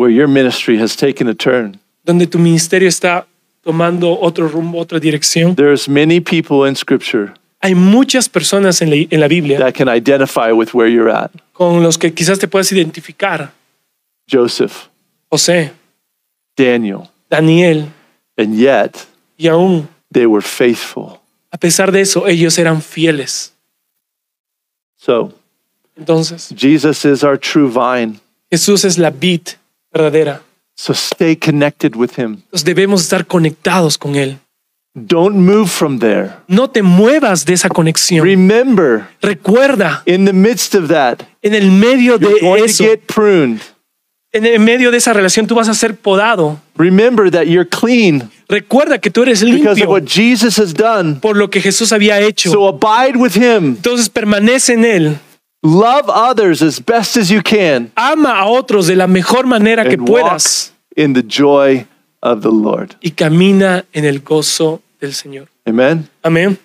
[0.00, 1.78] where your ministry has taken a turn.
[2.04, 3.26] donde tu ministerio está
[3.62, 5.54] tomando otro rumbo, otra dirección.
[5.54, 9.88] There's many people in scripture Hay muchas personas en la, en la Biblia that can
[9.88, 11.30] identify with where you're at.
[11.52, 13.52] con los que quizás te puedas identificar.
[14.30, 14.88] Joseph,
[15.30, 15.72] José,
[16.56, 17.88] Daniel, Daniel,
[18.38, 21.20] and yet y aún they were faithful.
[21.52, 23.52] a pesar de eso, ellos eran fieles.
[24.96, 25.32] So,
[25.96, 28.20] Entonces, Jesus is our true vine.
[28.50, 29.42] Jesús es la vid
[29.92, 30.42] verdadera.
[30.76, 32.42] So stay connected with him.
[32.44, 34.38] Entonces debemos estar conectados con Él.
[34.94, 36.30] Don't move from there.
[36.48, 38.24] No te muevas de esa conexión.
[38.24, 42.84] Remember, Recuerda, in the midst of that, en el medio de you're going to eso,
[42.84, 43.60] get pruned.
[44.32, 46.60] en el medio de esa relación, tú vas a ser podado.
[46.76, 51.20] Remember that you're clean Recuerda que tú eres because of limpio what Jesus has done.
[51.20, 52.50] por lo que Jesús había hecho.
[52.50, 53.76] So abide with him.
[53.76, 55.18] Entonces permanece en Él.
[55.62, 59.98] Love others as best as you can Ama a otros de la mejor manera que
[59.98, 61.86] puedas in the joy
[62.22, 62.96] of the Lord.
[63.02, 65.48] y camina en el gozo del Señor.
[65.66, 66.08] Amen.
[66.22, 66.58] Amén.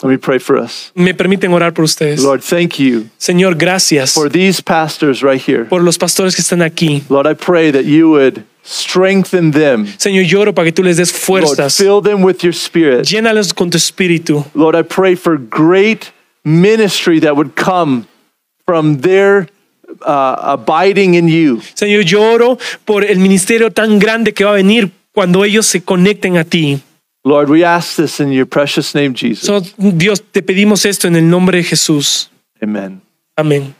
[0.00, 0.92] Let me pray for us.
[0.94, 2.22] Me permiten orar por ustedes.
[2.22, 5.64] Lord, thank you Señor, gracias for these pastors right here.
[5.64, 7.02] por los pastores que están aquí.
[7.10, 9.86] Lord, I pray that you would strengthen them.
[9.98, 11.76] Señor, lloro para que tú les des Lord, fuerzas.
[11.76, 13.04] fill them with your spirit.
[13.08, 14.44] Llénalos con tu espíritu.
[14.54, 16.12] Lord, I pray for great
[16.44, 18.06] ministry that would come
[18.68, 19.48] from their
[20.02, 21.62] uh, abiding in you.
[21.72, 25.80] Señor, yo oro por el ministerio tan grande que va a venir cuando ellos se
[25.80, 26.82] conecten a ti.
[27.24, 29.46] Lord, we ask this in your precious name, Jesus.
[29.46, 32.30] So, Dios, te pedimos esto en el nombre de Jesús.
[32.60, 33.00] Amen.
[33.36, 33.74] Amén.